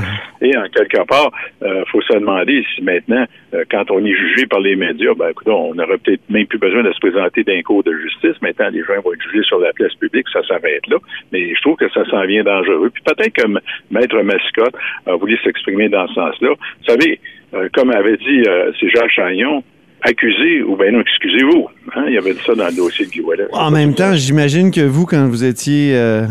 Et 0.41 0.55
en 0.57 0.67
quelque 0.69 1.05
part, 1.05 1.31
il 1.61 1.67
euh, 1.67 1.85
faut 1.85 2.01
se 2.01 2.13
demander 2.13 2.63
si 2.75 2.81
maintenant, 2.81 3.25
euh, 3.53 3.63
quand 3.69 3.89
on 3.91 4.03
est 4.05 4.13
jugé 4.13 4.45
par 4.45 4.59
les 4.59 4.75
médias, 4.75 5.13
ben 5.15 5.29
écoute, 5.29 5.47
on 5.47 5.73
n'aurait 5.73 5.97
peut-être 5.97 6.21
même 6.29 6.47
plus 6.47 6.59
besoin 6.59 6.83
de 6.83 6.91
se 6.91 6.99
présenter 6.99 7.43
d'un 7.43 7.61
cours 7.61 7.83
de 7.83 7.93
justice. 7.97 8.41
Maintenant, 8.41 8.69
les 8.71 8.83
gens 8.83 9.01
vont 9.03 9.13
être 9.13 9.23
jugés 9.31 9.43
sur 9.43 9.59
la 9.59 9.71
place 9.73 9.93
publique, 9.95 10.27
ça 10.31 10.43
s'arrête 10.47 10.85
là. 10.87 10.97
Mais 11.31 11.53
je 11.53 11.61
trouve 11.61 11.77
que 11.77 11.89
ça 11.89 12.05
s'en 12.05 12.25
vient 12.25 12.43
dangereux. 12.43 12.89
Puis 12.93 13.03
peut-être 13.03 13.33
que 13.33 13.47
Maître 13.91 14.21
Mascotte 14.21 14.75
a 15.05 15.15
voulu 15.15 15.37
s'exprimer 15.43 15.89
dans 15.89 16.07
ce 16.07 16.13
sens-là. 16.15 16.49
Vous 16.49 16.85
savez, 16.85 17.19
euh, 17.53 17.69
comme 17.73 17.91
avait 17.91 18.17
dit 18.17 18.43
c'est 18.79 18.89
Jacques 18.89 19.11
Chagnon, 19.11 19.63
accusé 20.05 20.61
ou 20.63 20.75
bien 20.77 20.91
non, 20.91 21.01
excusez-vous. 21.01 21.67
Hein, 21.95 22.05
il 22.07 22.13
y 22.13 22.17
avait 22.17 22.33
dit 22.33 22.41
ça 22.45 22.55
dans 22.55 22.67
le 22.67 22.75
dossier 22.75 23.05
de 23.05 23.11
Guy 23.11 23.21
En 23.51 23.71
même 23.71 23.93
temps, 23.93 24.13
j'imagine 24.13 24.71
que 24.71 24.81
vous, 24.81 25.05
quand 25.05 25.27
vous 25.27 25.43
étiez 25.43 25.95
euh, 25.95 26.25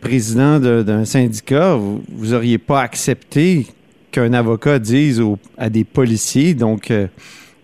président 0.00 0.58
d'un 0.58 1.04
syndicat, 1.04 1.74
vous, 1.74 2.02
vous 2.08 2.34
auriez 2.34 2.58
pas 2.58 2.80
accepté 2.80 3.66
qu'un 4.12 4.32
avocat 4.32 4.78
dise 4.78 5.22
à 5.56 5.70
des 5.70 5.84
policiers, 5.84 6.54
donc 6.54 6.90
euh, 6.90 7.06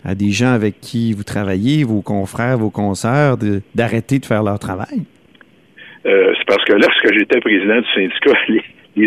à 0.05 0.15
des 0.15 0.31
gens 0.31 0.53
avec 0.53 0.79
qui 0.79 1.13
vous 1.13 1.23
travaillez, 1.23 1.83
vos 1.83 2.01
confrères, 2.01 2.57
vos 2.57 2.69
consoeurs, 2.69 3.37
d'arrêter 3.75 4.19
de, 4.19 4.25
faire 4.25 4.43
leur 4.43 4.59
travail? 4.59 5.03
Euh, 6.05 6.33
c'est 6.37 6.45
parce 6.47 6.63
que 6.63 6.73
lorsque 6.73 7.13
j'étais 7.13 7.41
président 7.41 7.81
du 7.81 7.87
syndicat, 7.93 8.39
les 8.47 8.63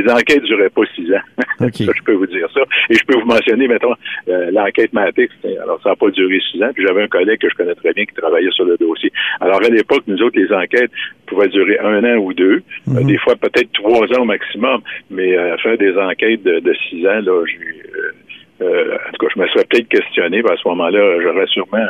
enquêtes 0.08 0.42
duraient 0.44 0.70
pas 0.70 0.82
six 0.94 1.12
ans. 1.12 1.20
ça, 1.58 1.66
je 1.72 2.02
peux 2.04 2.14
vous 2.14 2.26
dire 2.26 2.48
ça. 2.52 2.60
Et 2.88 2.94
je 2.94 3.04
peux 3.04 3.18
vous 3.18 3.26
mentionner, 3.26 3.68
mettons, 3.68 3.94
euh, 4.28 4.50
l'enquête 4.50 4.92
Matix. 4.92 5.32
Alors, 5.62 5.80
ça 5.82 5.90
n'a 5.90 5.96
pas 5.96 6.10
duré 6.10 6.40
six 6.50 6.62
ans. 6.62 6.70
Puis 6.74 6.84
j'avais 6.86 7.02
un 7.02 7.08
collègue 7.08 7.40
que 7.40 7.48
je 7.48 7.54
connais 7.54 7.74
très 7.74 7.92
bien 7.92 8.04
qui 8.04 8.14
travaillait 8.14 8.50
sur 8.52 8.64
le 8.64 8.76
dossier. 8.76 9.12
Alors, 9.40 9.62
à 9.62 9.68
l'époque, 9.68 10.04
nous 10.06 10.20
autres, 10.22 10.38
les 10.38 10.52
enquêtes 10.52 10.90
pouvaient 11.26 11.48
durer 11.48 11.78
un 11.80 12.04
an 12.04 12.16
ou 12.18 12.32
deux. 12.32 12.62
Euh, 12.88 13.00
mhm. 13.00 13.06
des 13.06 13.18
fois, 13.18 13.34
peut-être 13.36 13.72
trois 13.72 14.06
ans 14.16 14.22
au 14.22 14.26
maximum. 14.26 14.80
Mais 15.10 15.36
euh, 15.36 15.56
faire 15.58 15.78
des 15.78 15.96
enquêtes 15.96 16.42
de, 16.42 16.74
six 16.88 17.06
ans, 17.06 17.20
là, 17.20 17.44
j'ai... 17.46 18.64
en 18.64 19.12
tout 19.12 19.26
cas, 19.26 19.32
je 19.34 19.40
me 19.40 19.48
serais 19.48 19.64
peut-être 19.64 19.88
questionné, 19.88 20.38
à 20.38 20.56
ce 20.56 20.68
moment-là, 20.68 21.20
j'aurais 21.22 21.46
sûrement 21.46 21.86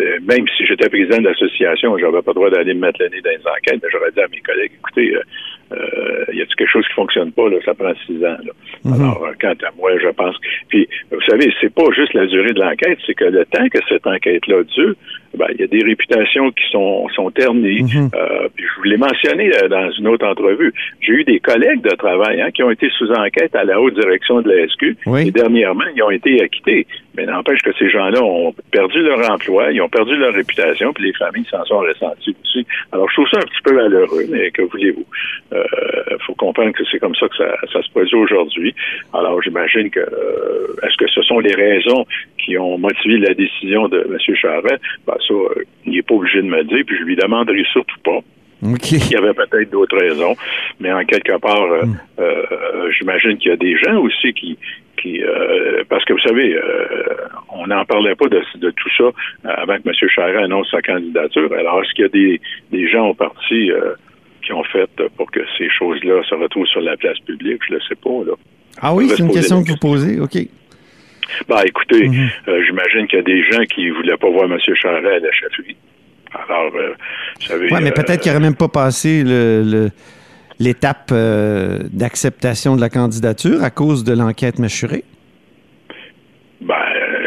euh, 0.00 0.18
même 0.22 0.46
si 0.56 0.66
j'étais 0.66 0.88
président 0.88 1.18
de 1.18 1.28
l'association, 1.28 1.96
j'avais 1.98 2.22
pas 2.22 2.30
le 2.30 2.34
droit 2.34 2.50
d'aller 2.50 2.74
me 2.74 2.80
mettre 2.80 3.02
nez 3.02 3.20
dans 3.20 3.30
les 3.30 3.46
enquêtes, 3.46 3.80
mais 3.82 3.88
j'aurais 3.90 4.12
dit 4.12 4.20
à 4.20 4.28
mes 4.28 4.40
collègues, 4.40 4.72
écoutez, 4.78 5.14
euh, 5.72 5.76
euh 6.28 6.34
y 6.34 6.42
a 6.42 6.46
quelque 6.46 6.70
chose 6.70 6.86
qui 6.86 6.94
fonctionne 6.94 7.32
pas, 7.32 7.48
là, 7.48 7.56
ça 7.64 7.74
prend 7.74 7.92
six 8.06 8.18
ans. 8.24 8.38
Là. 8.42 8.52
Mhm. 8.84 8.94
Alors, 8.94 9.24
euh, 9.24 9.32
quant 9.40 9.54
à 9.66 9.70
moi, 9.76 9.90
je 9.98 10.08
pense. 10.08 10.36
Puis, 10.68 10.88
vous 11.10 11.20
savez, 11.28 11.52
c'est 11.60 11.72
pas 11.74 11.84
juste 11.94 12.14
la 12.14 12.26
durée 12.26 12.52
de 12.52 12.60
l'enquête, 12.60 12.98
c'est 13.06 13.14
que 13.14 13.24
le 13.24 13.44
temps 13.46 13.68
que 13.68 13.78
cette 13.88 14.06
enquête-là 14.06 14.62
dure, 14.64 14.94
ben, 15.36 15.46
il 15.54 15.60
y 15.60 15.64
a 15.64 15.66
des 15.66 15.84
réputations 15.84 16.50
qui 16.50 16.64
sont, 16.70 17.08
sont 17.14 17.30
ternies. 17.30 17.82
Mhm. 17.82 18.10
euh, 18.14 18.48
je 18.56 18.64
vous 18.78 18.84
l'ai 18.84 18.96
mentionné 18.96 19.50
dans 19.68 19.90
une 19.92 20.08
autre 20.08 20.26
entrevue. 20.26 20.72
J'ai 21.00 21.12
eu 21.12 21.24
des 21.24 21.40
collègues 21.40 21.82
de 21.82 21.94
travail 21.96 22.40
hein, 22.40 22.50
qui 22.50 22.62
ont 22.62 22.70
été 22.70 22.88
sous 22.98 23.10
enquête 23.12 23.54
à 23.54 23.64
la 23.64 23.80
haute 23.80 23.94
direction 23.94 24.40
de 24.40 24.50
la 24.50 24.66
SQ. 24.68 24.96
Et 25.18 25.30
dernièrement, 25.30 25.84
ils 25.94 26.02
ont 26.02 26.10
été 26.10 26.42
acquittés. 26.42 26.86
Mais 27.16 27.26
n'empêche 27.26 27.60
que 27.62 27.72
ces 27.78 27.90
gens-là 27.90 28.22
ont 28.22 28.54
perdu 28.70 29.02
leur 29.02 29.30
emploi, 29.30 29.72
ils 29.72 29.80
ont 29.82 29.88
perdu 29.88 30.16
leur 30.16 30.32
réputation, 30.32 30.92
puis 30.92 31.04
les 31.04 31.12
familles 31.14 31.46
s'en 31.50 31.64
sont 31.64 31.78
ressenties 31.78 32.36
aussi. 32.44 32.66
Alors, 32.92 33.08
je 33.10 33.14
trouve 33.14 33.28
ça 33.28 33.38
un 33.38 33.46
petit 33.46 33.62
peu 33.64 33.74
malheureux, 33.74 34.24
mais 34.30 34.50
que 34.52 34.62
voulez-vous? 34.62 35.04
Il 35.52 35.56
euh, 35.56 36.18
faut 36.26 36.34
comprendre 36.34 36.72
que 36.72 36.84
c'est 36.90 36.98
comme 36.98 37.14
ça 37.16 37.28
que 37.28 37.36
ça, 37.36 37.52
ça 37.72 37.82
se 37.82 37.90
produit 37.90 38.16
aujourd'hui. 38.16 38.74
Alors, 39.12 39.42
j'imagine 39.42 39.90
que 39.90 40.00
euh, 40.00 40.76
est-ce 40.84 40.96
que 40.96 41.08
ce 41.08 41.22
sont 41.22 41.40
les 41.40 41.54
raisons 41.54 42.06
qui 42.44 42.58
ont 42.58 42.78
motivé 42.78 43.18
la 43.18 43.34
décision 43.34 43.88
de 43.88 44.06
M. 44.10 44.34
Charret? 44.36 44.78
Ben, 45.06 45.14
ça, 45.26 45.34
euh, 45.34 45.64
il 45.86 45.92
n'est 45.92 46.02
pas 46.02 46.14
obligé 46.14 46.42
de 46.42 46.48
me 46.48 46.62
dire, 46.64 46.84
puis 46.86 46.96
je 46.98 47.04
lui 47.04 47.16
demanderai 47.16 47.64
surtout 47.72 48.00
pas. 48.04 48.20
Il 48.62 49.10
y 49.10 49.16
avait 49.16 49.32
peut-être 49.32 49.70
d'autres 49.70 49.96
raisons, 49.96 50.36
mais 50.80 50.92
en 50.92 51.02
quelque 51.04 51.38
part, 51.38 51.66
hmm. 51.82 51.96
j'imagine 52.98 53.38
qu'il 53.38 53.50
y 53.50 53.54
a 53.54 53.56
des 53.56 53.74
gens 53.78 53.96
aussi 54.02 54.34
qui, 54.34 54.58
euh, 55.06 55.84
parce 55.88 56.04
que 56.04 56.12
vous 56.12 56.20
savez, 56.20 56.54
euh, 56.54 57.14
on 57.48 57.66
n'en 57.66 57.84
parlait 57.84 58.14
pas 58.14 58.26
de, 58.28 58.70
tout 58.70 58.90
ça 58.96 59.10
avant 59.44 59.76
que 59.78 59.88
M. 59.88 60.08
Charest 60.08 60.44
annonce 60.44 60.70
sa 60.70 60.82
candidature. 60.82 61.52
Alors, 61.52 61.82
est-ce 61.82 61.92
qu'il 61.94 62.04
y 62.04 62.32
a 62.32 62.38
des, 62.70 62.88
gens 62.88 63.08
au 63.08 63.14
parti 63.14 63.70
euh, 63.70 63.94
qui 64.44 64.52
ont 64.52 64.64
fait 64.64 64.90
pour 65.16 65.30
que 65.30 65.40
ces 65.58 65.68
choses-là 65.70 66.22
se 66.28 66.34
retrouvent 66.34 66.66
sur 66.66 66.80
la 66.80 66.96
place 66.96 67.18
publique? 67.20 67.60
Je 67.68 67.74
ne 67.74 67.78
le 67.78 67.84
sais 67.88 67.94
pas. 67.96 68.24
Là. 68.26 68.32
Ah 68.80 68.94
oui, 68.94 69.08
c'est 69.08 69.22
une 69.22 69.32
question 69.32 69.62
que 69.62 69.70
vous 69.70 69.78
posez. 69.78 70.20
OK. 70.20 70.36
Bah, 71.48 71.62
écoutez, 71.66 72.08
mhm. 72.08 72.28
j'imagine 72.66 73.06
qu'il 73.08 73.18
y 73.18 73.22
a 73.22 73.24
des 73.24 73.42
gens 73.50 73.62
qui 73.64 73.86
ne 73.86 73.92
voulaient 73.94 74.16
pas 74.16 74.30
voir 74.30 74.44
M. 74.44 74.58
Charest 74.74 75.06
à 75.06 75.18
la 75.18 75.32
chefferie. 75.32 75.76
Alors, 76.32 76.72
euh, 76.76 76.94
vous 77.40 77.46
savez... 77.46 77.68
Oui, 77.72 77.78
mais 77.82 77.90
euh, 77.90 77.92
peut-être 77.92 78.20
qu'il 78.20 78.30
n'aurait 78.32 78.42
même 78.44 78.54
pas 78.56 78.68
passé 78.68 79.22
le- 79.24 79.62
le- 79.64 79.90
l'étape 80.58 81.10
euh, 81.12 81.78
d'acceptation 81.92 82.76
de 82.76 82.80
la 82.80 82.88
candidature 82.88 83.64
à 83.64 83.70
cause 83.70 84.04
de 84.04 84.12
l'enquête 84.12 84.58
mâchurée. 84.58 85.04
Ben, 86.60 86.74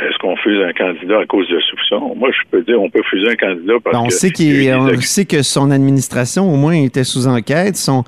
est-ce 0.08 0.18
qu'on 0.20 0.38
fuse 0.38 0.62
un 0.64 0.74
candidat 0.74 1.20
à 1.22 1.26
cause 1.26 1.50
de 1.50 1.60
soupçons? 1.60 2.16
Moi, 2.16 2.30
je 2.32 2.50
peux 2.52 2.64
dire, 2.64 2.80
on 2.80 2.90
peut 2.90 3.02
fuser 3.10 3.30
un 3.32 3.36
candidat 3.36 3.74
parce 3.84 3.96
Ben, 3.96 4.04
on 4.04 4.08
que... 4.08 4.14
sait, 4.14 4.32
on 4.74 4.86
des 4.88 5.02
sait 5.02 5.26
que 5.26 5.42
son 5.42 5.72
administration, 5.72 6.54
au 6.54 6.56
moins, 6.56 6.76
était 6.76 7.04
sous 7.04 7.28
enquête. 7.28 7.76
Son, 7.76 8.04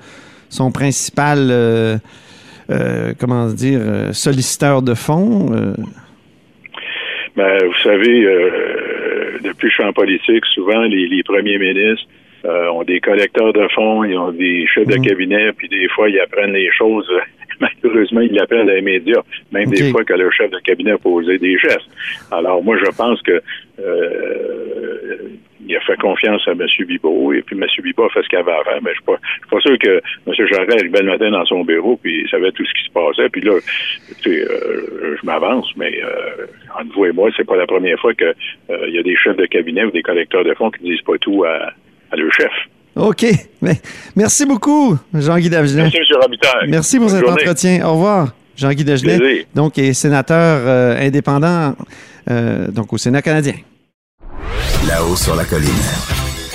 son 0.50 0.72
principal, 0.72 1.48
euh, 1.50 1.98
euh, 2.70 3.14
comment 3.20 3.48
dire, 3.48 3.80
euh, 3.82 4.12
solliciteur 4.14 4.82
de 4.82 4.94
fonds. 4.94 5.54
euh, 5.54 5.74
Ben, 7.36 7.58
vous 7.66 7.80
savez, 7.84 8.22
depuis 9.44 9.68
que 9.68 9.70
je 9.70 9.74
suis 9.74 9.84
en 9.84 9.92
politique, 9.94 10.46
souvent, 10.54 10.82
les, 10.84 11.08
les 11.08 11.22
premiers 11.24 11.58
ministres 11.58 12.08
ont 12.72 12.84
des 12.84 13.00
collecteurs 13.02 13.52
de 13.54 13.68
fonds, 13.76 14.04
ils 14.04 14.18
ont 14.18 14.32
des 14.32 14.66
chefs 14.68 14.88
de 14.88 14.98
Mhm. 14.98 15.06
cabinet, 15.06 15.52
puis 15.54 15.68
des 15.68 15.88
fois, 15.90 16.10
ils 16.10 16.20
apprennent 16.20 16.54
les 16.54 16.72
choses. 16.72 17.10
Malheureusement, 17.60 18.22
ils 18.22 18.34
l'appellent 18.34 18.66
dans 18.68 18.74
les 18.74 18.82
médias, 18.82 19.22
même 19.52 19.70
des 19.70 19.90
fois 19.92 20.04
que 20.04 20.14
le 20.14 20.30
chef 20.32 20.52
de 20.52 20.60
cabinet 20.60 20.92
a 20.92 20.98
posé 20.98 21.38
des 21.40 21.58
gestes. 21.58 21.90
Alors, 22.32 22.64
moi, 22.64 22.78
je 22.78 22.90
pense 22.92 23.22
que 23.22 23.42
euh, 23.80 24.95
il 25.68 25.76
a 25.76 25.80
fait 25.82 25.98
confiance 26.00 26.42
à 26.48 26.52
M. 26.52 26.66
Bibot, 26.88 27.34
et 27.34 27.42
puis 27.42 27.58
M. 27.58 27.66
Bibot 27.84 28.06
a 28.06 28.10
fait 28.10 28.22
ce 28.24 28.28
qu'il 28.30 28.40
avait 28.40 28.52
à 28.52 28.64
faire, 28.64 28.80
mais 28.84 28.92
je 28.94 29.00
je 29.06 29.12
suis 29.12 29.50
pas 29.50 29.60
sûr 29.62 29.78
que 29.80 30.02
M. 30.28 30.48
Jarret 30.48 30.74
arrivait 30.80 31.02
le 31.02 31.12
matin 31.12 31.32
dans 31.32 31.46
son 31.46 31.64
bureau, 31.64 31.98
puis 32.02 32.22
il 32.24 32.30
savait 32.30 32.52
tout 32.52 32.66
ce 32.66 32.74
qui 32.74 32.86
se 32.88 32.92
passait. 32.92 33.30
Puis 33.30 33.42
là, 33.42 33.54
tu 34.22 34.30
sais, 34.32 34.42
euh, 34.42 35.16
je 35.22 35.26
m'avance, 35.26 35.68
mais 35.78 36.00
euh, 36.04 36.46
entre 36.80 36.94
vous 36.96 37.06
et 37.06 37.12
moi, 37.12 37.30
c'est 37.36 37.46
pas 37.46 37.56
la 37.56 37.68
première 37.68 38.00
fois 38.00 38.14
que 38.14 38.26
euh, 38.26 38.86
il 38.88 38.96
y 38.96 39.00
a 39.00 39.04
des 39.04 39.16
chefs 39.16 39.38
de 39.38 39.46
cabinet 39.46 39.84
ou 39.86 39.92
des 39.92 40.02
collecteurs 40.04 40.44
de 40.44 40.54
fonds 40.54 40.72
qui 40.72 40.84
disent 40.84 41.02
pas 41.02 41.18
tout 41.20 41.44
à, 41.44 41.72
à 42.12 42.16
leur 42.16 42.32
chef. 42.34 42.52
OK. 42.96 43.26
Mais, 43.62 43.74
merci 44.16 44.46
beaucoup, 44.46 44.96
Jean-Guy 45.14 45.50
Dagenet. 45.50 45.84
Merci, 45.84 45.98
M. 45.98 46.20
Robitaille. 46.22 46.70
Merci 46.70 46.98
pour 46.98 47.08
Bonne 47.08 47.16
cet 47.16 47.26
journée. 47.26 47.42
entretien. 47.42 47.86
Au 47.86 47.94
revoir, 47.94 48.28
Jean-Guy 48.56 48.86
Dagenet, 48.86 49.18
Plaisir. 49.18 49.46
donc 49.54 49.78
est 49.78 49.94
sénateur 49.94 50.62
euh, 50.66 50.96
indépendant 50.98 51.76
euh, 52.30 52.68
donc 52.72 52.94
au 52.94 52.98
Sénat 52.98 53.22
canadien. 53.22 53.54
Là-haut 54.88 55.16
sur 55.16 55.36
la 55.36 55.46
colline. 55.46 55.70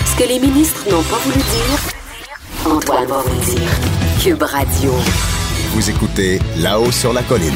Ce 0.05 0.17
que 0.17 0.29
les 0.29 0.39
ministres 0.39 0.85
n'ont 0.91 1.03
pas 1.03 1.17
voulu 1.17 1.37
dire, 1.39 2.71
Antoine 2.73 3.07
va 3.07 3.23
vous 3.23 3.35
le 3.35 3.45
dire. 3.45 3.71
Cube 4.23 4.43
Radio. 4.43 4.93
Vous 5.73 5.91
écoutez 5.91 6.39
Là-haut 6.59 6.93
sur 6.93 7.13
la 7.13 7.23
colline. 7.23 7.51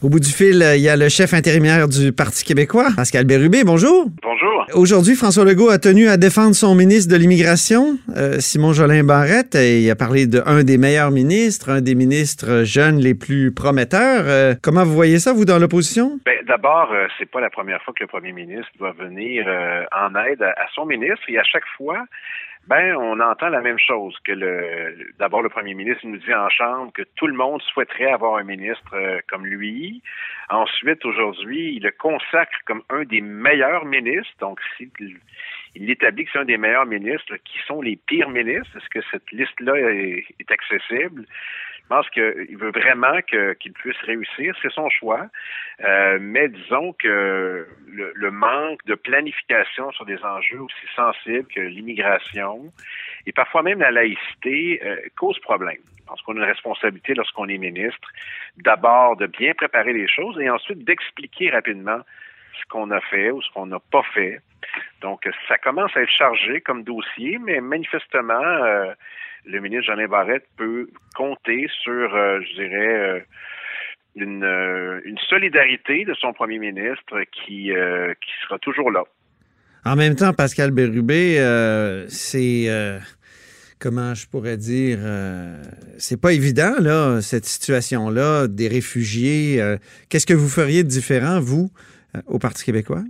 Au 0.00 0.08
bout 0.08 0.20
du 0.20 0.30
fil, 0.30 0.64
il 0.76 0.80
y 0.80 0.88
a 0.88 0.96
le 0.96 1.08
chef 1.08 1.34
intérimaire 1.34 1.88
du 1.88 2.12
Parti 2.12 2.44
québécois, 2.44 2.88
Pascal 2.96 3.24
Bérubé. 3.24 3.64
Bonjour. 3.64 4.08
Bonjour. 4.22 4.37
Aujourd'hui, 4.74 5.14
François 5.14 5.44
Legault 5.44 5.70
a 5.70 5.78
tenu 5.78 6.08
à 6.08 6.16
défendre 6.16 6.54
son 6.54 6.74
ministre 6.74 7.12
de 7.12 7.18
l'Immigration, 7.18 7.98
euh, 8.16 8.38
Simon 8.38 8.72
Jolin 8.72 9.02
Barrette. 9.02 9.54
Et 9.54 9.80
il 9.80 9.90
a 9.90 9.96
parlé 9.96 10.26
d'un 10.26 10.62
des 10.62 10.78
meilleurs 10.78 11.10
ministres, 11.10 11.70
un 11.70 11.80
des 11.80 11.94
ministres 11.94 12.64
jeunes 12.64 12.98
les 12.98 13.14
plus 13.14 13.52
prometteurs. 13.52 14.24
Euh, 14.26 14.54
comment 14.62 14.84
vous 14.84 14.94
voyez 14.94 15.18
ça, 15.18 15.32
vous, 15.32 15.44
dans 15.44 15.58
l'opposition? 15.58 16.18
Ben, 16.24 16.38
D'abord, 16.46 16.92
euh, 16.92 17.06
c'est 17.18 17.30
pas 17.30 17.40
la 17.40 17.50
première 17.50 17.82
fois 17.82 17.94
que 17.94 18.02
le 18.02 18.08
premier 18.08 18.32
ministre 18.32 18.70
doit 18.78 18.92
venir 18.92 19.44
euh, 19.46 19.84
en 19.92 20.14
aide 20.14 20.42
à, 20.42 20.50
à 20.50 20.66
son 20.74 20.86
ministre 20.86 21.22
et 21.28 21.38
à 21.38 21.44
chaque 21.44 21.66
fois, 21.76 22.04
ben, 22.68 22.94
on 22.96 23.18
entend 23.20 23.48
la 23.48 23.62
même 23.62 23.78
chose 23.78 24.14
que 24.24 24.32
le. 24.32 25.12
D'abord, 25.18 25.42
le 25.42 25.48
premier 25.48 25.72
ministre 25.72 26.06
nous 26.06 26.18
dit 26.18 26.34
en 26.34 26.50
chambre 26.50 26.92
que 26.92 27.02
tout 27.16 27.26
le 27.26 27.32
monde 27.32 27.62
souhaiterait 27.62 28.12
avoir 28.12 28.36
un 28.36 28.44
ministre 28.44 28.94
euh, 28.94 29.20
comme 29.26 29.46
lui. 29.46 30.02
Ensuite, 30.50 31.02
aujourd'hui, 31.06 31.76
il 31.76 31.82
le 31.82 31.92
consacre 31.92 32.58
comme 32.66 32.82
un 32.90 33.04
des 33.04 33.22
meilleurs 33.22 33.86
ministres. 33.86 34.34
Donc, 34.40 34.60
s'il 34.76 34.90
il 35.74 35.90
établit 35.90 36.26
que 36.26 36.30
c'est 36.32 36.40
un 36.40 36.44
des 36.44 36.58
meilleurs 36.58 36.84
ministres, 36.84 37.36
qui 37.44 37.58
sont 37.66 37.80
les 37.80 37.96
pires 37.96 38.28
ministres? 38.28 38.76
Est-ce 38.76 38.88
que 38.90 39.06
cette 39.10 39.32
liste-là 39.32 39.74
est, 39.76 40.26
est 40.38 40.50
accessible? 40.50 41.24
Je 41.88 41.94
pense 41.94 42.10
qu'il 42.10 42.58
veut 42.58 42.70
vraiment 42.70 43.18
qu'il 43.22 43.72
puisse 43.72 43.96
réussir. 44.02 44.54
C'est 44.60 44.70
son 44.70 44.90
choix. 44.90 45.26
Euh, 45.82 46.18
mais 46.20 46.48
disons 46.48 46.92
que 46.92 47.66
le, 47.86 48.12
le 48.14 48.30
manque 48.30 48.84
de 48.84 48.94
planification 48.94 49.90
sur 49.92 50.04
des 50.04 50.22
enjeux 50.22 50.60
aussi 50.60 50.94
sensibles 50.94 51.46
que 51.46 51.60
l'immigration 51.60 52.70
et 53.26 53.32
parfois 53.32 53.62
même 53.62 53.78
la 53.78 53.90
laïcité 53.90 54.80
euh, 54.84 54.96
cause 55.16 55.38
problème. 55.38 55.78
Je 55.98 56.04
pense 56.04 56.20
qu'on 56.22 56.32
a 56.36 56.40
une 56.40 56.44
responsabilité 56.44 57.14
lorsqu'on 57.14 57.48
est 57.48 57.58
ministre, 57.58 58.08
d'abord 58.58 59.16
de 59.16 59.26
bien 59.26 59.54
préparer 59.54 59.94
les 59.94 60.08
choses 60.08 60.38
et 60.40 60.50
ensuite 60.50 60.84
d'expliquer 60.84 61.50
rapidement 61.50 62.00
ce 62.60 62.66
qu'on 62.68 62.90
a 62.90 63.00
fait 63.00 63.30
ou 63.30 63.40
ce 63.40 63.50
qu'on 63.52 63.66
n'a 63.66 63.78
pas 63.78 64.02
fait. 64.14 64.40
Donc, 65.00 65.28
ça 65.46 65.58
commence 65.58 65.96
à 65.96 66.02
être 66.02 66.10
chargé 66.10 66.60
comme 66.60 66.82
dossier, 66.82 67.38
mais 67.38 67.60
manifestement, 67.60 68.34
euh, 68.34 68.92
le 69.48 69.60
ministre 69.60 69.86
Jeanin 69.86 70.08
Barrette 70.08 70.46
peut 70.56 70.88
compter 71.16 71.66
sur, 71.82 72.14
euh, 72.14 72.40
je 72.40 72.54
dirais, 72.54 72.96
euh, 72.96 73.20
une, 74.16 74.44
euh, 74.44 75.00
une 75.04 75.18
solidarité 75.28 76.04
de 76.04 76.14
son 76.14 76.32
premier 76.32 76.58
ministre 76.58 77.22
qui, 77.32 77.70
sera 78.42 78.58
toujours 78.58 78.90
là. 78.90 79.04
En 79.84 79.96
même 79.96 80.16
temps, 80.16 80.32
Pascal 80.32 80.70
Bérubé, 80.70 81.36
c'est... 82.08 82.68
comment 83.78 84.14
je 84.14 84.26
pourrais 84.28 84.56
dire... 84.56 84.98
c'est 85.98 86.20
pas 86.20 86.32
évident, 86.32 86.74
là, 86.80 87.20
cette 87.22 87.46
situation-là, 87.46 88.48
des 88.48 88.68
réfugiés. 88.68 89.62
Qu'est-ce 90.10 90.26
que 90.26 90.34
vous 90.34 90.48
feriez 90.48 90.82
de 90.82 90.88
différent, 90.88 91.40
vous, 91.40 91.70
au 92.26 92.38
Parti 92.38 92.64
québécois? 92.64 93.04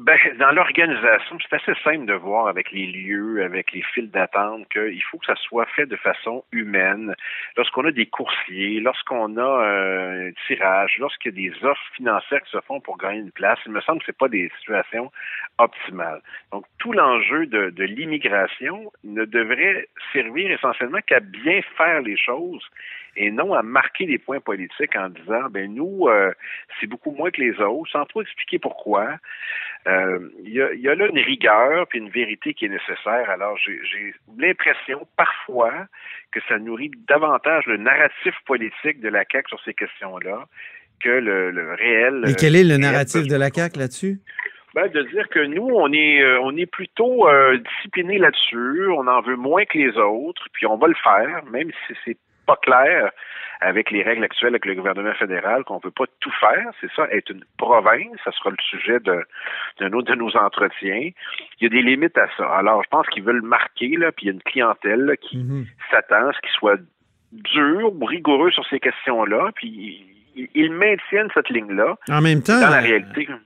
Ben, 0.00 0.16
dans 0.38 0.50
l'organisation, 0.52 1.36
c'est 1.42 1.56
assez 1.56 1.78
simple 1.84 2.06
de 2.06 2.14
voir 2.14 2.46
avec 2.46 2.72
les 2.72 2.86
lieux, 2.86 3.44
avec 3.44 3.70
les 3.72 3.82
files 3.82 4.10
d'attente, 4.10 4.66
qu'il 4.70 5.02
faut 5.02 5.18
que 5.18 5.26
ça 5.26 5.36
soit 5.36 5.66
fait 5.66 5.84
de 5.84 5.96
façon 5.96 6.42
humaine. 6.52 7.14
Lorsqu'on 7.54 7.84
a 7.84 7.90
des 7.90 8.06
coursiers, 8.06 8.80
lorsqu'on 8.80 9.36
a 9.36 9.42
euh, 9.42 10.28
un 10.28 10.32
tirage, 10.46 10.96
lorsqu'il 10.98 11.38
y 11.38 11.48
a 11.48 11.50
des 11.50 11.66
offres 11.66 11.92
financières 11.92 12.40
qui 12.44 12.50
se 12.50 12.62
font 12.62 12.80
pour 12.80 12.96
gagner 12.96 13.18
une 13.18 13.30
place, 13.30 13.58
il 13.66 13.72
me 13.72 13.82
semble 13.82 13.98
que 13.98 14.06
c'est 14.06 14.16
pas 14.16 14.28
des 14.28 14.50
situations 14.60 15.12
optimales. 15.58 16.22
Donc, 16.50 16.64
tout 16.78 16.94
l'enjeu 16.94 17.44
de, 17.44 17.84
l'immigration 17.84 18.90
ne 19.04 19.26
devrait 19.26 19.86
servir 20.14 20.50
essentiellement 20.50 21.00
qu'à 21.06 21.20
bien 21.20 21.60
faire 21.76 22.00
les 22.00 22.16
choses 22.16 22.66
et 23.16 23.30
non 23.30 23.52
à 23.52 23.62
marquer 23.62 24.06
des 24.06 24.18
points 24.18 24.40
politiques 24.40 24.96
en 24.96 25.08
disant 25.08 25.48
ben 25.50 25.74
nous 25.74 26.08
euh, 26.08 26.32
c'est 26.78 26.86
beaucoup 26.86 27.10
moins 27.10 27.30
que 27.30 27.40
les 27.40 27.60
autres 27.60 27.90
sans 27.90 28.04
trop 28.06 28.22
expliquer 28.22 28.60
pourquoi 28.60 29.16
il 30.44 30.52
y, 30.52 30.60
a, 30.60 30.72
il 30.72 30.80
y 30.80 30.88
a 30.88 30.94
là 30.94 31.06
une 31.06 31.18
rigueur 31.18 31.86
puis 31.88 31.98
une 31.98 32.10
vérité 32.10 32.54
qui 32.54 32.66
est 32.66 32.68
nécessaire 32.68 33.28
alors 33.30 33.56
j'ai 33.58 34.14
l'impression 34.38 35.06
parfois 35.16 35.86
que 36.32 36.40
ça 36.48 36.58
nourrit 36.58 36.90
davantage 37.08 37.66
le 37.66 37.76
narratif 37.76 38.34
politique 38.46 39.00
de 39.00 39.08
la 39.08 39.24
CAQ 39.30 39.48
sur 39.48 39.60
ces 39.64 39.74
questions-là 39.74 40.46
que 41.02 41.08
le, 41.08 41.50
le 41.50 41.74
réel 41.74 42.24
Et 42.28 42.34
quel 42.34 42.56
est 42.56 42.62
le 42.62 42.70
réel 42.70 42.80
narratif 42.80 43.26
de 43.26 43.36
la 43.36 43.50
CAQ 43.50 43.78
là-dessus? 43.78 44.20
Ben, 44.74 44.86
de 44.86 45.02
dire 45.02 45.28
que 45.30 45.40
nous, 45.40 45.68
on 45.68 45.92
est, 45.92 46.22
euh, 46.22 46.38
on 46.42 46.56
est 46.56 46.66
plutôt 46.66 47.28
euh, 47.28 47.58
disciplinés 47.58 48.18
là-dessus, 48.18 48.86
on 48.90 49.06
en 49.08 49.20
veut 49.20 49.34
moins 49.34 49.64
que 49.64 49.76
les 49.76 49.96
autres, 49.98 50.46
puis 50.52 50.64
on 50.66 50.76
va 50.76 50.86
le 50.86 50.94
faire, 51.02 51.44
même 51.50 51.70
si 51.86 51.94
c'est 52.04 52.16
pas 52.50 52.58
clair 52.62 53.10
avec 53.62 53.90
les 53.90 54.02
règles 54.02 54.24
actuelles 54.24 54.54
avec 54.56 54.64
le 54.64 54.74
gouvernement 54.74 55.12
fédéral 55.14 55.64
qu'on 55.64 55.80
peut 55.80 55.90
pas 55.90 56.06
tout 56.20 56.32
faire. 56.40 56.64
C'est 56.80 56.90
ça, 56.96 57.02
être 57.12 57.28
une 57.30 57.44
province, 57.58 58.16
ça 58.24 58.32
sera 58.32 58.48
le 58.50 58.56
sujet 58.72 58.98
de 59.00 59.16
d'un 59.78 59.92
autre 59.92 60.10
de 60.12 60.16
nos 60.16 60.34
entretiens. 60.36 61.10
Il 61.60 61.62
y 61.64 61.66
a 61.66 61.68
des 61.68 61.82
limites 61.82 62.16
à 62.16 62.26
ça. 62.38 62.46
Alors, 62.56 62.82
je 62.82 62.88
pense 62.88 63.06
qu'ils 63.08 63.22
veulent 63.22 63.42
marquer 63.42 63.90
là, 64.02 64.12
puis 64.12 64.24
il 64.24 64.28
y 64.28 64.30
a 64.30 64.32
une 64.32 64.42
clientèle 64.42 65.00
là, 65.10 65.16
qui 65.16 65.36
Mhm. 65.38 65.66
s'attend 65.90 66.28
à 66.28 66.32
ce 66.32 66.40
qu'ils 66.40 66.56
soient 66.58 66.78
durs 67.32 67.92
ou 67.94 68.04
rigoureux 68.04 68.50
sur 68.50 68.64
ces 68.68 68.80
questions-là, 68.80 69.50
puis 69.54 70.04
ils, 70.36 70.48
ils 70.54 70.72
maintiennent 70.72 71.28
cette 71.34 71.48
ligne-là. 71.50 71.96
En 72.08 72.20
même 72.22 72.42
temps, 72.42 72.60
Dans 72.60 72.70
la 72.70 72.78
euh, 72.78 72.80
réalité, 72.80 73.28
a- 73.30 73.38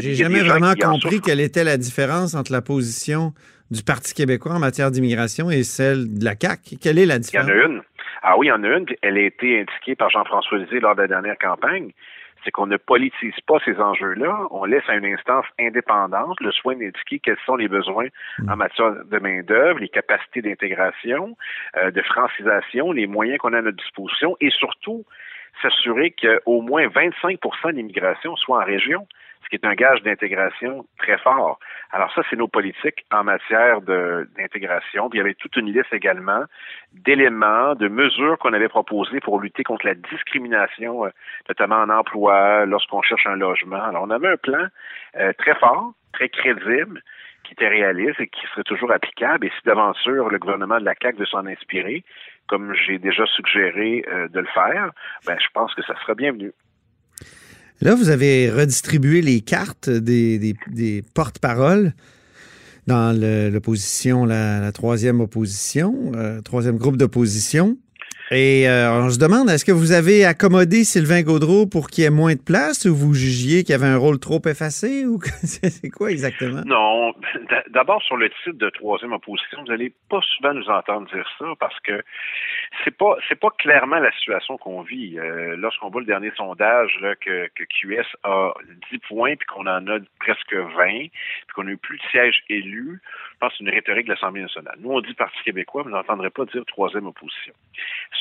J'ai 0.00 0.14
jamais 0.14 0.40
vraiment 0.42 0.74
compris 0.74 1.20
quelle 1.20 1.40
était 1.40 1.64
la 1.64 1.76
différence 1.76 2.34
entre 2.34 2.52
la 2.52 2.62
position 2.62 3.32
du 3.70 3.82
Parti 3.82 4.12
québécois 4.14 4.52
en 4.52 4.58
matière 4.58 4.90
d'immigration 4.90 5.50
et 5.50 5.62
celle 5.62 6.18
de 6.18 6.24
la 6.24 6.34
CAQ. 6.40 6.76
Quelle 6.80 6.98
est 6.98 7.06
la 7.06 7.14
Il 7.16 7.16
y 7.16 7.38
en 7.38 7.44
différence? 7.44 7.48
a 7.50 7.54
une. 7.54 7.82
Ah 8.22 8.36
oui, 8.38 8.46
il 8.46 8.50
y 8.50 8.52
en 8.52 8.62
a 8.62 8.68
une. 8.68 8.84
puis 8.84 8.96
Elle 9.02 9.18
a 9.18 9.22
été 9.22 9.60
indiquée 9.60 9.96
par 9.96 10.10
Jean-François 10.10 10.58
Lisée 10.58 10.80
lors 10.80 10.94
de 10.94 11.02
la 11.02 11.08
dernière 11.08 11.38
campagne. 11.38 11.90
C'est 12.44 12.50
qu'on 12.50 12.66
ne 12.66 12.76
politise 12.76 13.38
pas 13.46 13.58
ces 13.64 13.78
enjeux-là. 13.78 14.46
On 14.50 14.64
laisse 14.64 14.82
à 14.88 14.94
une 14.94 15.06
instance 15.06 15.46
indépendante 15.60 16.40
le 16.40 16.50
soin 16.50 16.74
d'indiquer 16.74 17.20
quels 17.20 17.38
sont 17.46 17.54
les 17.56 17.68
besoins 17.68 18.08
en 18.48 18.56
matière 18.56 19.04
de 19.04 19.18
main-d'œuvre, 19.18 19.78
les 19.78 19.88
capacités 19.88 20.42
d'intégration, 20.42 21.36
euh, 21.76 21.92
de 21.92 22.02
francisation, 22.02 22.90
les 22.90 23.06
moyens 23.06 23.38
qu'on 23.38 23.52
a 23.52 23.58
à 23.58 23.62
notre 23.62 23.76
disposition 23.76 24.36
et 24.40 24.50
surtout 24.50 25.04
s'assurer 25.60 26.12
qu'au 26.12 26.62
moins 26.62 26.88
25% 26.88 27.38
de 27.72 27.76
l'immigration 27.76 28.34
soit 28.36 28.62
en 28.62 28.64
région, 28.64 29.06
ce 29.42 29.48
qui 29.48 29.56
est 29.56 29.66
un 29.66 29.74
gage 29.74 30.02
d'intégration 30.02 30.86
très 30.98 31.18
fort. 31.18 31.58
Alors 31.90 32.12
ça, 32.14 32.22
c'est 32.30 32.36
nos 32.36 32.48
politiques 32.48 33.04
en 33.12 33.24
matière 33.24 33.80
d'intégration. 33.82 35.08
Puis 35.08 35.18
il 35.18 35.22
y 35.22 35.24
avait 35.24 35.34
toute 35.34 35.56
une 35.56 35.72
liste 35.72 35.92
également 35.92 36.44
d'éléments, 36.92 37.74
de 37.74 37.88
mesures 37.88 38.38
qu'on 38.38 38.52
avait 38.52 38.68
proposées 38.68 39.20
pour 39.20 39.40
lutter 39.40 39.62
contre 39.64 39.86
la 39.86 39.94
discrimination, 39.94 41.06
euh, 41.06 41.10
notamment 41.48 41.76
en 41.76 41.90
emploi, 41.90 42.66
lorsqu'on 42.66 43.02
cherche 43.02 43.26
un 43.26 43.36
logement. 43.36 43.82
Alors 43.82 44.04
on 44.04 44.10
avait 44.10 44.28
un 44.28 44.36
plan 44.36 44.66
euh, 45.16 45.32
très 45.38 45.54
fort, 45.56 45.92
très 46.12 46.28
crédible, 46.28 47.02
qui 47.44 47.52
était 47.52 47.68
réaliste 47.68 48.20
et 48.20 48.28
qui 48.28 48.46
serait 48.48 48.62
toujours 48.62 48.92
applicable. 48.92 49.46
Et 49.46 49.50
si 49.50 49.66
d'aventure 49.66 50.28
le 50.28 50.38
gouvernement 50.38 50.78
de 50.78 50.84
la 50.84 50.94
CAQ 51.00 51.18
veut 51.18 51.26
s'en 51.26 51.46
inspirer, 51.46 52.04
comme 52.48 52.74
j'ai 52.74 52.98
déjà 52.98 53.26
suggéré 53.26 54.04
euh, 54.08 54.28
de 54.28 54.40
le 54.40 54.46
faire, 54.46 54.90
ben, 55.26 55.36
je 55.40 55.48
pense 55.52 55.74
que 55.74 55.82
ça 55.82 55.94
serait 56.00 56.14
bienvenu. 56.14 56.52
Là, 57.82 57.96
vous 57.96 58.10
avez 58.10 58.48
redistribué 58.48 59.22
les 59.22 59.40
cartes 59.40 59.90
des, 59.90 60.54
porte-paroles 61.14 61.94
dans 62.86 63.12
l'opposition, 63.52 64.24
la, 64.24 64.60
la, 64.60 64.70
troisième 64.70 65.20
opposition, 65.20 66.12
euh, 66.14 66.40
troisième 66.42 66.76
groupe 66.76 66.96
d'opposition. 66.96 67.76
Et 68.34 68.66
euh, 68.66 68.90
on 68.90 69.10
se 69.10 69.18
demande, 69.18 69.50
est-ce 69.50 69.62
que 69.62 69.72
vous 69.72 69.92
avez 69.92 70.24
accommodé 70.24 70.84
Sylvain 70.84 71.20
Gaudreau 71.20 71.66
pour 71.66 71.88
qu'il 71.88 72.04
y 72.04 72.06
ait 72.06 72.10
moins 72.10 72.32
de 72.32 72.40
place 72.40 72.86
ou 72.86 72.94
vous 72.94 73.12
jugiez 73.12 73.62
qu'il 73.62 73.72
y 73.72 73.74
avait 73.74 73.92
un 73.92 73.98
rôle 73.98 74.18
trop 74.18 74.40
effacé 74.46 75.04
ou 75.04 75.20
c'est 75.42 75.90
quoi 75.90 76.10
exactement? 76.10 76.62
Non. 76.64 77.12
D'abord, 77.68 78.02
sur 78.02 78.16
le 78.16 78.30
titre 78.30 78.56
de 78.56 78.70
troisième 78.70 79.12
opposition, 79.12 79.58
vous 79.60 79.68
n'allez 79.68 79.92
pas 80.08 80.20
souvent 80.22 80.54
nous 80.54 80.66
entendre 80.70 81.10
dire 81.12 81.28
ça 81.38 81.44
parce 81.60 81.78
que 81.80 82.02
c'est 82.82 82.96
pas 82.96 83.16
c'est 83.28 83.38
pas 83.38 83.50
clairement 83.58 83.98
la 83.98 84.10
situation 84.12 84.56
qu'on 84.56 84.80
vit. 84.80 85.18
Euh, 85.18 85.54
lorsqu'on 85.58 85.90
voit 85.90 86.00
le 86.00 86.06
dernier 86.06 86.32
sondage 86.34 86.96
là, 87.02 87.14
que, 87.16 87.50
que 87.54 87.64
QS 87.64 88.06
a 88.24 88.54
10 88.92 88.98
points 89.08 89.36
puis 89.36 89.46
qu'on 89.46 89.66
en 89.66 89.86
a 89.88 89.98
presque 90.20 90.54
20, 90.54 90.88
puis 90.88 91.10
qu'on 91.54 91.64
n'a 91.64 91.72
eu 91.72 91.76
plus 91.76 91.98
de 91.98 92.02
sièges 92.10 92.42
élus, 92.48 93.02
pense 93.42 93.58
une 93.58 93.70
rhétorique 93.70 94.06
de 94.06 94.12
l'Assemblée 94.12 94.42
nationale. 94.42 94.76
Nous, 94.78 94.90
on 94.92 95.00
dit 95.00 95.14
Parti 95.14 95.36
québécois, 95.42 95.82
mais 95.84 95.90
vous 95.90 95.96
n'entendrez 95.96 96.30
pas 96.30 96.44
dire 96.44 96.64
troisième 96.64 97.06
opposition. 97.06 97.52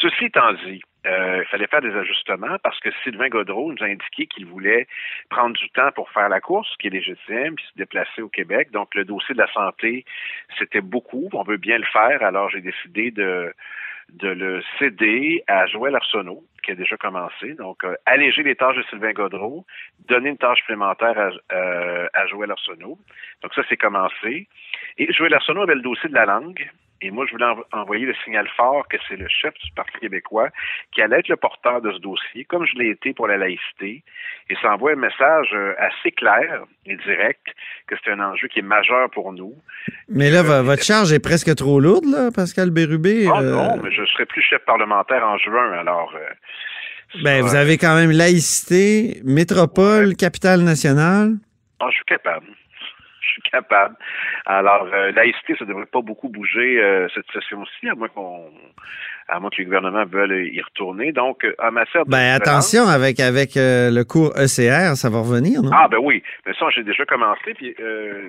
Ceci 0.02 0.26
étant 0.26 0.52
dit, 0.66 0.82
euh, 1.06 1.44
il 1.44 1.46
fallait 1.46 1.68
faire 1.68 1.82
des 1.82 1.96
ajustements 1.96 2.58
parce 2.64 2.80
que 2.80 2.90
Sylvain 3.04 3.30
Godreau 3.30 3.72
nous 3.72 3.84
a 3.84 3.86
indiqué 3.86 4.26
qu'il 4.26 4.48
voulait 4.48 4.88
prendre 5.30 5.56
du 5.56 5.70
temps 5.70 5.92
pour 5.94 6.10
faire 6.10 6.28
la 6.28 6.42
course, 6.42 6.68
ce 6.72 6.78
qui 6.78 6.88
est 6.88 6.90
légitime, 6.90 7.54
puis 7.56 7.66
se 7.72 7.78
déplacer 7.78 8.24
au 8.24 8.30
Québec. 8.30 8.72
Donc, 8.72 8.96
le 8.96 9.06
dossier 9.06 9.36
de 9.36 9.40
la 9.40 9.52
santé, 9.54 10.06
c'était 10.58 10.82
beaucoup. 10.82 11.30
On 11.34 11.44
veut 11.44 11.58
bien 11.58 11.78
le 11.78 11.86
faire. 11.86 12.24
Alors, 12.24 12.50
j'ai 12.50 12.62
décidé 12.62 13.12
de, 13.12 13.54
de 14.14 14.28
le 14.28 14.64
céder 14.80 15.44
à 15.46 15.68
Joël 15.68 15.96
Arsenault, 15.96 16.44
qui 16.62 16.72
a 16.72 16.76
déjà 16.76 16.98
commencé. 16.98 17.54
Donc, 17.54 17.84
euh, 17.84 17.96
alléger 18.06 18.44
les 18.44 18.56
tâches 18.56 18.78
de 18.78 18.84
Sylvain 18.84 19.14
Godreau, 19.14 19.66
donner 20.08 20.30
une 20.30 20.38
tâche 20.38 20.60
supplémentaire 20.60 21.18
à, 21.18 21.56
euh, 21.56 22.08
à 22.14 22.28
Joël 22.28 22.52
Arsenault. 22.52 22.98
Donc, 23.42 23.54
ça, 23.54 23.64
c'est 23.70 23.78
commencé. 23.78 24.48
Et 24.98 25.12
Joël 25.14 25.34
Arsenault 25.34 25.64
avait 25.64 25.76
le 25.76 25.82
dossier 25.82 26.10
de 26.10 26.16
la 26.16 26.26
langue. 26.26 26.70
Et 27.04 27.10
moi, 27.10 27.26
je 27.26 27.32
voulais 27.32 27.46
envoyer 27.72 28.06
le 28.06 28.14
signal 28.24 28.48
fort 28.56 28.88
que 28.88 28.98
c'est 29.08 29.16
le 29.16 29.28
chef 29.28 29.54
du 29.66 29.72
Parti 29.72 29.98
québécois 30.00 30.50
qui 30.92 31.02
allait 31.02 31.20
être 31.20 31.30
le 31.30 31.36
porteur 31.36 31.82
de 31.82 31.92
ce 31.92 31.98
dossier, 31.98 32.46
comme 32.46 32.66
je 32.66 32.78
l'ai 32.78 32.90
été 32.90 33.14
pour 33.14 33.28
la 33.28 33.38
laïcité. 33.38 34.04
Et 34.50 34.56
ça 34.62 34.74
envoie 34.74 34.92
un 34.92 34.96
message 34.96 35.50
euh, 35.54 35.74
assez 35.80 36.12
clair 36.12 36.64
et 36.86 36.96
direct 36.98 37.44
que 37.88 37.96
c'est 38.04 38.12
un 38.12 38.20
enjeu 38.20 38.48
qui 38.48 38.60
est 38.60 38.64
majeur 38.64 39.10
pour 39.10 39.34
nous. 39.34 39.56
Mais 40.10 40.30
là, 40.30 40.42
euh, 40.42 40.62
votre 40.62 40.84
charge 40.84 41.12
est 41.12 41.24
presque 41.24 41.56
trop 41.56 41.80
lourde, 41.80 42.06
là, 42.06 42.30
Pascal 42.34 42.70
Bérubé. 42.70 43.28
Ah 43.34 43.42
euh... 43.42 43.52
non, 43.52 43.78
mais 43.84 43.92
je 43.92 44.06
serai 44.06 44.26
plus 44.28 44.42
chef 44.44 44.64
parlementaire 44.66 45.26
en 45.26 45.38
juin, 45.38 45.72
alors... 45.74 46.14
Euh, 46.16 46.30
ben, 47.24 47.42
vous 47.42 47.56
avez 47.56 47.78
quand 47.78 47.96
même 47.96 48.12
laïcité, 48.12 49.20
métropole, 49.26 50.16
capitale 50.16 50.62
nationale. 50.62 51.34
Ah, 51.82 51.88
je 51.90 51.96
suis 51.96 52.06
capable 52.06 52.46
suis 53.32 53.42
capable. 53.44 53.96
Alors, 54.46 54.88
euh, 54.94 55.12
laïcité, 55.12 55.56
ça 55.58 55.66
ne 55.66 55.70
devrait 55.70 55.86
pas 55.86 56.02
beaucoup 56.02 56.30
bouger 56.30 56.82
euh, 56.82 57.08
cette 57.14 57.30
session-ci, 57.32 57.90
à 57.90 57.96
moins 57.96 58.10
qu'on 58.10 58.50
à 59.28 59.40
moins 59.40 59.50
que 59.50 59.58
les 59.58 59.66
gouvernements 59.66 60.06
veulent 60.06 60.48
y 60.48 60.62
retourner. 60.62 61.14
Donc, 61.14 61.46
euh, 61.46 61.56
en 61.60 61.72
matière 61.72 62.06
de... 62.06 62.12
Ben, 62.12 62.34
attention, 62.34 62.88
avec, 62.88 63.20
avec 63.22 63.56
euh, 63.56 63.90
le 63.90 64.04
cours 64.04 64.34
ECR, 64.36 64.98
ça 64.98 65.10
va 65.10 65.20
revenir, 65.20 65.62
non? 65.62 65.70
Ah, 65.74 65.88
ben 65.88 66.00
oui. 66.02 66.22
Mais 66.46 66.54
ça, 66.54 66.66
j'ai 66.76 66.84
déjà 66.84 67.06
commencé. 67.06 67.54
Puis, 67.54 67.74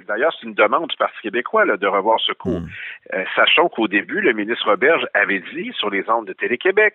d'ailleurs, 0.06 0.32
c'est 0.38 0.46
une 0.46 0.54
demande 0.54 0.88
du 0.88 0.96
Parti 0.96 1.16
québécois 1.22 1.64
là, 1.64 1.76
de 1.76 1.86
revoir 1.86 2.20
ce 2.20 2.32
cours. 2.32 2.60
Hmm. 2.60 3.24
sachant 3.34 3.68
qu'au 3.68 3.88
début, 3.88 4.20
le 4.20 4.32
ministre 4.32 4.70
Roberge 4.70 5.04
avait 5.14 5.42
dit 5.52 5.72
sur 5.76 5.90
les 5.90 6.08
ondes 6.08 6.26
de 6.26 6.34
Télé-Québec, 6.34 6.94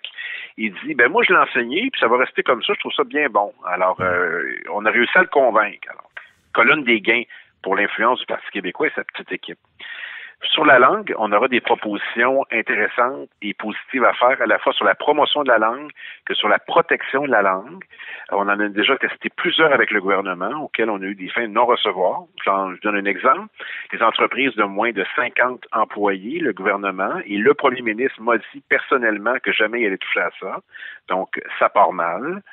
il 0.57 0.73
dit, 0.85 0.93
ben 0.93 1.09
moi, 1.09 1.23
je 1.27 1.33
l'ai 1.33 1.39
enseigné, 1.39 1.89
puis 1.91 1.99
ça 1.99 2.07
va 2.07 2.17
rester 2.17 2.43
comme 2.43 2.63
ça, 2.63 2.73
je 2.75 2.79
trouve 2.79 2.93
ça 2.93 3.03
bien 3.03 3.27
bon. 3.27 3.51
Alors, 3.67 3.99
on 4.71 4.85
a 4.85 4.89
réussi 4.89 5.17
à 5.17 5.21
le 5.21 5.27
convaincre. 5.27 5.89
Alors, 5.89 6.09
colonne 6.53 6.83
des 6.83 7.01
gains 7.01 7.23
pour 7.67 7.75
l'influence 7.75 8.17
du 8.21 8.25
Parti 8.25 8.49
québécois 8.53 8.87
et 8.87 8.91
sa 8.95 9.03
petite 9.03 9.29
équipe. 9.29 9.59
Sur 10.53 10.63
la 10.63 10.79
langue, 10.79 11.13
on 11.17 11.33
aura 11.33 11.49
des 11.49 11.59
propositions 11.59 12.45
intéressantes 12.49 13.27
et 13.41 13.53
positives 13.55 14.05
à 14.05 14.13
faire, 14.13 14.41
à 14.41 14.45
la 14.45 14.57
fois 14.57 14.71
sur 14.71 14.85
la 14.85 14.95
promotion 14.95 15.43
de 15.43 15.49
la 15.49 15.57
langue 15.57 15.91
que 16.25 16.33
sur 16.33 16.47
la 16.47 16.59
protection 16.59 17.23
de 17.23 17.31
la 17.31 17.41
langue. 17.41 17.83
On 18.31 18.47
en 18.47 18.47
a 18.47 18.69
déjà 18.69 18.95
testé 18.95 19.29
plusieurs 19.35 19.73
avec 19.73 19.91
le 19.91 19.99
gouvernement, 19.99 20.63
auxquels 20.63 20.89
on 20.89 21.01
a 21.01 21.03
eu 21.03 21.15
des 21.15 21.27
fins 21.27 21.41
de 21.41 21.51
non-recevoir. 21.51 22.21
Je 22.45 22.81
donne 22.81 22.95
un 22.95 23.05
exemple. 23.05 23.49
Les 23.91 24.01
entreprises 24.01 24.55
de 24.55 24.63
moins 24.63 24.93
de 24.93 25.05
50 25.17 25.65
employés, 25.73 26.39
le 26.39 26.53
gouvernement, 26.53 27.19
et 27.25 27.35
le 27.35 27.53
premier 27.53 27.81
ministre 27.81 28.21
m'a 28.21 28.37
dit 28.37 28.63
personnellement 28.69 29.35
que 29.43 29.51
jamais 29.51 29.81
il 29.81 29.87
allait 29.87 29.97
toucher 29.97 30.21
à 30.21 30.29
ça. 30.39 30.61
Donc, 31.09 31.41
ça 31.59 31.67
part 31.67 31.91
mal. 31.91 32.43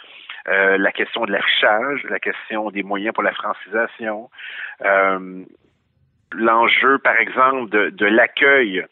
Euh, 0.48 0.76
la 0.76 0.92
question 0.92 1.24
de 1.24 1.32
l'affichage, 1.32 2.04
la 2.10 2.20
question 2.20 2.70
des 2.70 2.82
moyens 2.82 3.14
pour 3.14 3.22
la 3.22 3.32
francisation, 3.32 4.30
euh, 4.84 5.42
l'enjeu, 6.32 6.98
par 6.98 7.16
exemple, 7.16 7.70
de, 7.70 7.90
de 7.90 8.06
l'accueil 8.06 8.84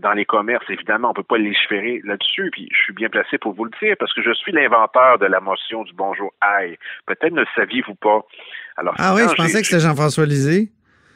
dans 0.00 0.12
les 0.12 0.24
commerces, 0.24 0.64
évidemment, 0.68 1.10
on 1.10 1.14
peut 1.14 1.22
pas 1.22 1.38
légiférer 1.38 2.00
là-dessus, 2.04 2.50
puis 2.50 2.68
je 2.72 2.82
suis 2.82 2.92
bien 2.92 3.08
placé 3.08 3.38
pour 3.38 3.52
vous 3.52 3.64
le 3.64 3.70
dire, 3.80 3.96
parce 3.98 4.12
que 4.12 4.22
je 4.22 4.32
suis 4.32 4.50
l'inventeur 4.50 5.18
de 5.18 5.26
la 5.26 5.40
motion 5.40 5.84
du 5.84 5.92
bonjour 5.92 6.32
aïe. 6.40 6.76
Peut-être 7.06 7.32
ne 7.32 7.40
le 7.40 7.46
saviez-vous 7.54 7.94
pas. 7.94 8.22
Alors, 8.76 8.94
ah 8.98 9.14
oui, 9.14 9.22
je 9.28 9.34
pensais 9.34 9.60
que 9.60 9.66
c'était 9.66 9.80
Jean-François 9.80 10.26
Lisée. 10.26 10.70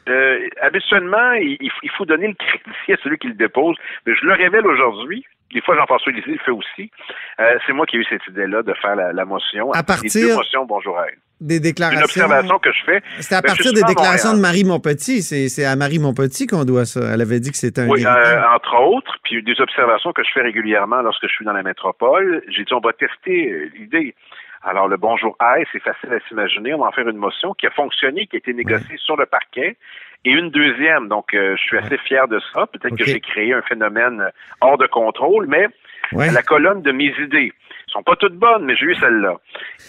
Euh, 0.09 0.47
habituellement, 0.61 1.33
il, 1.33 1.57
il, 1.61 1.91
faut 1.97 2.05
donner 2.05 2.27
le 2.27 2.33
crédit 2.33 2.93
à 2.93 2.97
celui 3.03 3.17
qui 3.17 3.27
le 3.27 3.35
dépose, 3.35 3.75
mais 4.05 4.15
je 4.15 4.25
le 4.25 4.33
révèle 4.33 4.65
aujourd'hui, 4.65 5.25
des 5.53 5.61
fois 5.61 5.75
Jean-François 5.75 6.11
Lisée 6.11 6.31
le 6.31 6.39
fait 6.39 6.51
aussi. 6.51 6.91
Euh, 7.39 7.57
c'est 7.65 7.73
moi 7.73 7.85
qui 7.85 7.97
ai 7.97 7.99
eu 7.99 8.05
cette 8.09 8.25
idée-là 8.27 8.63
de 8.63 8.73
faire 8.73 8.95
la, 8.95 9.13
la 9.13 9.25
motion. 9.25 9.71
À 9.71 9.83
partir 9.83 10.35
motions, 10.35 10.65
bonjour 10.65 10.97
des 11.41 11.59
déclarations. 11.59 11.99
Une 11.99 12.03
observation 12.03 12.59
que 12.59 12.71
je 12.71 12.83
fais. 12.85 13.01
C'est 13.19 13.35
à 13.35 13.41
ben, 13.41 13.47
partir 13.47 13.73
des 13.73 13.83
déclarations 13.83 14.33
de 14.33 14.39
Marie 14.41 14.63
Montpetit. 14.63 15.21
C'est 15.21 15.65
à 15.65 15.75
Marie 15.75 15.99
Montpetit 15.99 16.47
qu'on 16.47 16.65
doit 16.65 16.85
ça. 16.85 16.99
Elle 17.13 17.21
avait 17.21 17.39
dit 17.39 17.51
que 17.51 17.57
c'était 17.57 17.81
un. 17.81 17.87
Oui, 17.87 18.05
euh, 18.05 18.41
entre 18.53 18.75
autres. 18.81 19.15
Puis 19.23 19.41
des 19.43 19.59
observations 19.61 20.11
que 20.11 20.23
je 20.23 20.29
fais 20.33 20.41
régulièrement 20.41 21.01
lorsque 21.01 21.27
je 21.27 21.31
suis 21.31 21.45
dans 21.45 21.53
la 21.53 21.63
métropole. 21.63 22.43
J'ai 22.49 22.63
dit 22.63 22.73
on 22.73 22.79
va 22.79 22.93
tester 22.93 23.71
l'idée. 23.75 24.15
Alors, 24.63 24.87
le 24.87 24.97
bonjour 24.97 25.35
aïe, 25.39 25.63
c'est 25.71 25.81
facile 25.81 26.11
à 26.13 26.19
s'imaginer. 26.27 26.73
On 26.73 26.79
va 26.79 26.87
en 26.87 26.91
faire 26.91 27.07
une 27.07 27.17
motion 27.17 27.53
qui 27.53 27.65
a 27.67 27.71
fonctionné, 27.71 28.27
qui 28.27 28.35
a 28.35 28.39
été 28.39 28.53
négociée 28.53 28.97
sur 28.97 29.15
le 29.15 29.25
parquet. 29.25 29.77
Et 30.25 30.31
une 30.31 30.49
deuxième. 30.49 31.07
Donc, 31.07 31.33
euh, 31.33 31.55
je 31.55 31.61
suis 31.61 31.77
assez 31.77 31.97
fier 31.99 32.27
de 32.27 32.41
ça. 32.53 32.67
Peut-être 32.67 32.97
que 32.97 33.05
j'ai 33.05 33.21
créé 33.21 33.53
un 33.53 33.61
phénomène 33.61 34.31
hors 34.59 34.77
de 34.77 34.85
contrôle, 34.85 35.47
mais 35.47 35.67
la 36.11 36.41
colonne 36.41 36.81
de 36.81 36.91
mes 36.91 37.13
idées. 37.21 37.53
Sont 37.87 38.03
pas 38.03 38.15
toutes 38.17 38.35
bonnes, 38.35 38.65
mais 38.65 38.75
j'ai 38.75 38.87
eu 38.87 38.95
celle-là. 38.95 39.35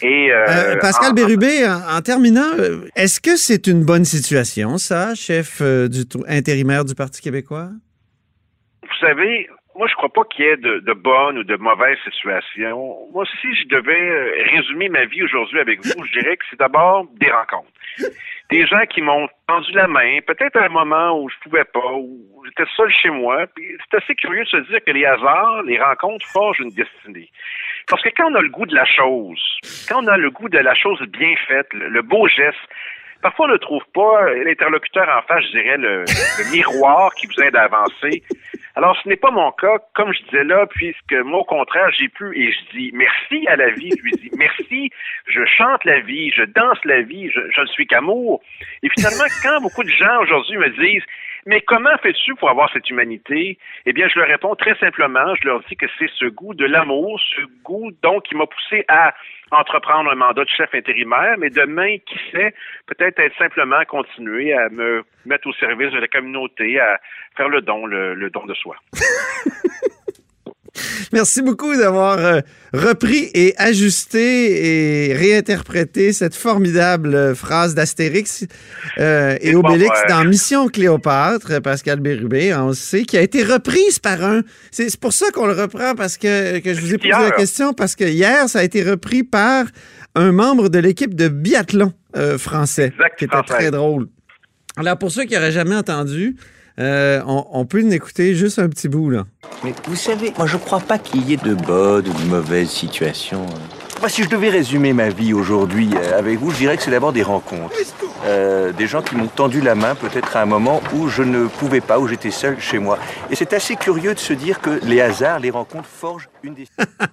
Et 0.03 0.33
euh, 0.33 0.47
euh, 0.49 0.77
Pascal 0.81 1.15
Bérubé, 1.15 1.67
en, 1.67 2.01
terminant, 2.01 2.53
est-ce 2.95 3.21
que 3.21 3.37
c'est 3.37 3.67
une 3.67 3.85
bonne 3.85 4.05
situation, 4.05 4.79
ça, 4.79 5.15
chef 5.15 5.61
du 5.61 6.05
intérimaire 6.29 6.85
du 6.85 6.95
Parti 6.95 7.21
québécois? 7.21 7.69
Vous 8.83 9.07
savez, 9.07 9.49
moi, 9.81 9.89
je 9.89 9.95
crois 9.95 10.11
pas 10.11 10.25
qu'il 10.25 10.45
y 10.45 10.49
ait 10.49 10.59
de, 10.59 10.93
bonnes 10.93 11.39
ou 11.39 11.43
de 11.43 11.57
mauvaises 11.57 11.97
situations. 12.05 12.99
Moi, 13.15 13.25
si 13.41 13.55
je 13.55 13.67
devais 13.69 14.45
résumer 14.53 14.91
ma 14.91 15.07
vie 15.07 15.23
aujourd'hui 15.23 15.59
avec 15.59 15.81
vous, 15.83 16.05
je 16.05 16.21
dirais 16.21 16.37
que 16.37 16.45
c'est 16.51 16.59
d'abord 16.59 17.07
des 17.19 17.31
rencontres 17.31 17.71
des 18.51 18.67
gens 18.67 18.85
qui 18.87 19.01
m'ont 19.01 19.29
tendu 19.47 19.73
la 19.73 19.87
main, 19.87 20.19
peut-être 20.27 20.57
à 20.57 20.65
un 20.65 20.69
moment 20.69 21.19
où 21.19 21.31
je 21.31 21.37
pouvais 21.43 21.65
pas, 21.65 21.93
où 21.93 22.43
j'étais 22.45 22.69
seul 22.77 22.91
chez 22.91 23.11
moi. 23.11 23.47
c'est 23.57 23.97
assez 23.97 24.15
curieux 24.17 24.43
de 24.43 24.49
se 24.49 24.57
dire 24.69 24.81
que 24.85 24.91
les 24.91 25.05
hasards, 25.05 25.63
les 25.63 25.81
rencontres 25.81 26.27
forgent 26.27 26.59
une 26.59 26.71
destinée. 26.71 27.31
Parce 27.89 28.03
que 28.03 28.09
quand 28.17 28.31
on 28.31 28.35
a 28.35 28.43
le 28.43 28.49
goût 28.49 28.67
de 28.67 28.75
la 28.75 28.85
chose, 28.85 29.41
quand 29.89 30.05
on 30.05 30.09
a 30.09 30.17
le 30.17 30.31
goût 30.31 30.49
de 30.49 30.59
la 30.59 30.75
chose 30.75 31.01
bien 31.03 31.35
faite, 31.47 31.69
le 31.73 32.03
beau 32.03 32.27
geste, 32.27 32.59
Parfois, 33.23 33.47
on 33.49 33.53
ne 33.53 33.59
trouve 33.59 33.85
pas 33.93 34.23
euh, 34.23 34.45
l'interlocuteur 34.45 35.07
en 35.09 35.23
face, 35.23 35.45
je 35.45 35.51
dirais, 35.51 35.77
le, 35.77 36.05
miroir 36.53 37.15
qui 37.15 37.27
vous 37.27 37.43
aide 37.43 37.55
à 37.55 37.65
avancer. 37.65 38.23
Alors, 38.77 38.97
ce 39.03 39.09
n'est 39.09 39.17
pas 39.17 39.31
mon 39.31 39.51
cas, 39.53 39.79
comme 39.95 40.13
je 40.13 40.23
disais 40.25 40.45
là, 40.45 40.67
puisque 40.67 41.13
moi, 41.25 41.41
au 41.41 41.45
contraire, 41.45 41.91
j'ai 41.99 42.09
pu, 42.09 42.37
et 42.39 42.53
je 42.53 42.77
dis 42.77 42.91
merci 42.95 43.47
à 43.49 43.57
la 43.57 43.71
vie, 43.71 43.91
je 43.97 44.03
lui 44.03 44.13
dis 44.13 44.31
merci, 44.37 44.91
je 45.27 45.45
chante 45.45 45.85
la 45.85 46.01
vie, 46.01 46.31
je 46.31 46.45
danse 46.45 46.79
la 46.85 47.03
vie, 47.03 47.31
je, 47.31 47.61
ne 47.61 47.67
suis 47.67 47.87
qu'amour. 47.87 48.41
Et 48.83 48.89
finalement, 48.91 49.25
quand 49.43 49.61
beaucoup 49.61 49.83
de 49.83 49.91
gens 49.91 50.21
aujourd'hui 50.23 50.57
me 50.57 50.71
disent, 50.71 51.05
mais 51.47 51.61
comment 51.63 51.97
fais-tu 52.03 52.35
pour 52.35 52.51
avoir 52.51 52.71
cette 52.73 52.89
humanité? 52.91 53.59
Eh 53.87 53.93
bien, 53.93 54.09
je 54.09 54.19
leur 54.19 54.29
réponds 54.29 54.55
très 54.55 54.77
simplement, 54.77 55.35
je 55.41 55.49
leur 55.49 55.61
dis 55.69 55.77
que 55.77 55.87
c'est 55.99 56.11
ce 56.19 56.27
goût 56.27 56.55
de 56.55 56.67
l'amour, 56.67 57.19
ce 57.35 57.43
goût 57.65 57.91
donc 58.03 58.25
qui 58.25 58.35
m'a 58.35 58.47
poussé 58.47 58.85
à 58.89 59.15
entreprendre 59.51 60.11
un 60.11 60.15
mandat 60.15 60.45
de 60.45 60.49
chef 60.49 60.75
intérimaire, 60.75 61.37
mais 61.39 61.51
demain, 61.51 61.99
qui 62.07 62.19
sait, 62.31 62.55
peut-être 62.87 63.19
être 63.19 63.37
simplement 63.37 63.83
continuer 63.87 64.53
à 64.53 64.69
me 64.69 65.05
mettre 65.27 65.49
au 65.49 65.53
service 65.55 65.93
de 65.93 65.99
la 65.99 66.09
communauté, 66.09 66.79
à 66.81 67.01
faire 67.37 67.49
le 67.49 67.61
don, 67.61 67.87
le, 67.87 68.31
don 68.31 68.45
de 68.47 68.55
soi. 68.55 68.77
Merci 71.13 71.43
beaucoup 71.43 71.77
d'avoir 71.77 72.19
euh, 72.19 72.41
repris 72.73 73.31
et 73.35 73.55
ajusté 73.59 75.09
et 75.09 75.15
réinterprété 75.15 76.13
cette 76.13 76.35
formidable 76.35 77.15
euh, 77.15 77.35
phrase 77.35 77.75
d'Astérix 77.75 78.45
euh, 78.99 79.37
et 79.41 79.53
bon, 79.53 79.61
Obélix 79.61 79.91
ouais. 79.91 80.09
dans 80.09 80.25
Mission 80.25 80.69
Cléopâtre, 80.69 81.61
Pascal 81.63 82.01
Bérubé, 82.01 82.55
on 82.55 82.69
le 82.69 82.75
sait, 82.75 83.03
qui 83.03 83.17
a 83.17 83.23
été 83.23 83.43
reprise 83.43 83.99
par 83.99 84.23
un... 84.25 84.43
C'est 84.71 84.97
pour 84.99 85.13
ça 85.13 85.31
qu'on 85.33 85.47
le 85.47 85.55
reprend, 85.55 85.95
parce 85.95 86.17
que, 86.17 86.59
que 86.61 86.75
je 86.75 86.81
vous 86.81 86.95
ai 86.95 86.99
posé 86.99 87.11
la 87.11 87.31
question, 87.33 87.73
parce 87.73 87.97
que 87.97 88.05
hier, 88.05 88.49
ça 88.49 88.61
a 88.61 88.63
été 88.63 88.83
repris 88.83 89.23
par 89.23 89.67
un 90.15 90.33
membre 90.33 90.69
de 90.69 90.79
l'équipe 90.79 91.15
de 91.15 91.29
biathlon 91.29 91.93
euh, 92.17 92.39
français, 92.39 92.87
Exact, 92.87 93.19
qui 93.19 93.25
était 93.25 93.37
français. 93.37 93.55
très 93.55 93.71
drôle. 93.71 94.09
Alors, 94.77 94.99
pour 94.99 95.11
ceux 95.11 95.25
qui 95.25 95.35
n'auraient 95.35 95.53
jamais 95.53 95.77
entendu, 95.77 96.37
euh, 96.81 97.23
on, 97.27 97.47
on 97.53 97.65
peut 97.67 97.83
juste 98.35 98.59
un 98.59 98.69
petit 98.69 98.89
bout, 98.89 99.11
là. 99.11 99.27
Mais 99.63 99.75
vous 99.87 99.97
savez, 99.97 100.33
moi 100.39 100.47
je 100.47 100.57
crois 100.57 100.81
pas 100.81 100.99
qu'il 100.99 101.29
y 101.29 101.35
ait 101.35 101.37
de 101.37 101.55
bonnes 101.55 102.09
ou 102.09 102.13
de 102.13 102.29
mauvaises 102.29 102.71
situations. 102.71 103.47
Moi, 104.01 104.09
si 104.09 104.23
je 104.23 104.31
devais 104.31 104.49
résumer 104.49 104.95
ma 104.95 105.11
vie 105.11 105.35
aujourd'hui 105.35 105.91
euh, 105.95 106.19
avec 106.19 106.39
vous, 106.39 106.51
je 106.51 106.57
dirais 106.57 106.79
que 106.79 106.83
c'est 106.83 106.91
d'abord 106.91 107.13
des 107.13 107.23
rencontres. 107.23 107.77
Euh, 108.25 108.73
des 108.73 108.87
gens 108.87 109.03
qui 109.03 109.15
m'ont 109.15 109.27
tendu 109.27 109.61
la 109.61 109.75
main 109.75 109.95
peut-être 109.95 110.39
à 110.39 110.43
un 110.43 110.47
moment 110.47 110.81
où 110.95 111.09
je 111.09 111.23
ne 111.23 111.47
pouvais 111.47 111.83
pas, 111.83 111.99
où 111.99 112.09
j'étais 112.09 112.31
seul 112.31 112.59
chez 112.59 112.79
moi. 112.79 112.99
Et 113.31 113.35
c'est 113.35 113.53
assez 113.53 113.77
curieux 113.77 114.15
de 114.15 114.19
se 114.19 114.33
dire 114.33 114.63
que 114.63 114.81
les 114.85 115.03
hasards, 115.03 115.41
les 115.41 115.51
rencontres 115.51 115.89
forgent 115.89 116.31
une 116.43 116.55
des... 116.55 116.67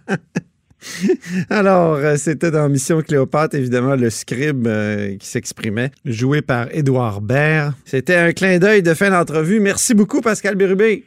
Alors, 1.50 1.96
euh, 1.96 2.16
c'était 2.16 2.52
dans 2.52 2.68
Mission 2.70 3.02
Cléopâtre, 3.02 3.56
évidemment, 3.56 3.96
le 3.96 4.10
scribe 4.10 4.68
euh, 4.68 5.18
qui 5.18 5.28
s'exprimait, 5.28 5.92
joué 6.06 6.42
par 6.42 6.68
Édouard 6.72 7.22
Baird. 7.22 7.74
C'était 7.86 8.16
un 8.16 8.32
clin 8.32 8.60
d'œil 8.60 8.82
de 8.84 8.94
fin 8.94 9.10
d'entrevue. 9.10 9.60
Merci 9.60 9.96
beaucoup, 9.96 10.22
Pascal 10.22 10.56
Bérubé. 10.56 11.04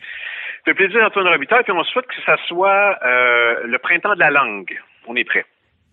Fait 0.64 0.74
plaisir, 0.74 1.02
Antoine 1.04 1.26
Robitaille, 1.26 1.62
puis 1.64 1.72
on 1.72 1.82
souhaite 1.84 2.06
que 2.06 2.22
ça 2.26 2.36
soit 2.46 2.98
euh, 3.04 3.66
le 3.66 3.78
printemps 3.78 4.14
de 4.14 4.20
la 4.20 4.30
langue. 4.30 4.78
On 5.06 5.16
est 5.16 5.24
prêt 5.24 5.44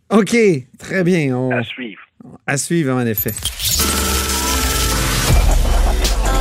OK, 0.09 0.35
très 0.79 1.03
bien. 1.03 1.35
On... 1.35 1.51
à 1.51 1.63
suivre. 1.63 2.01
À 2.45 2.57
suivre, 2.57 2.93
en 2.93 3.05
effet. 3.05 3.31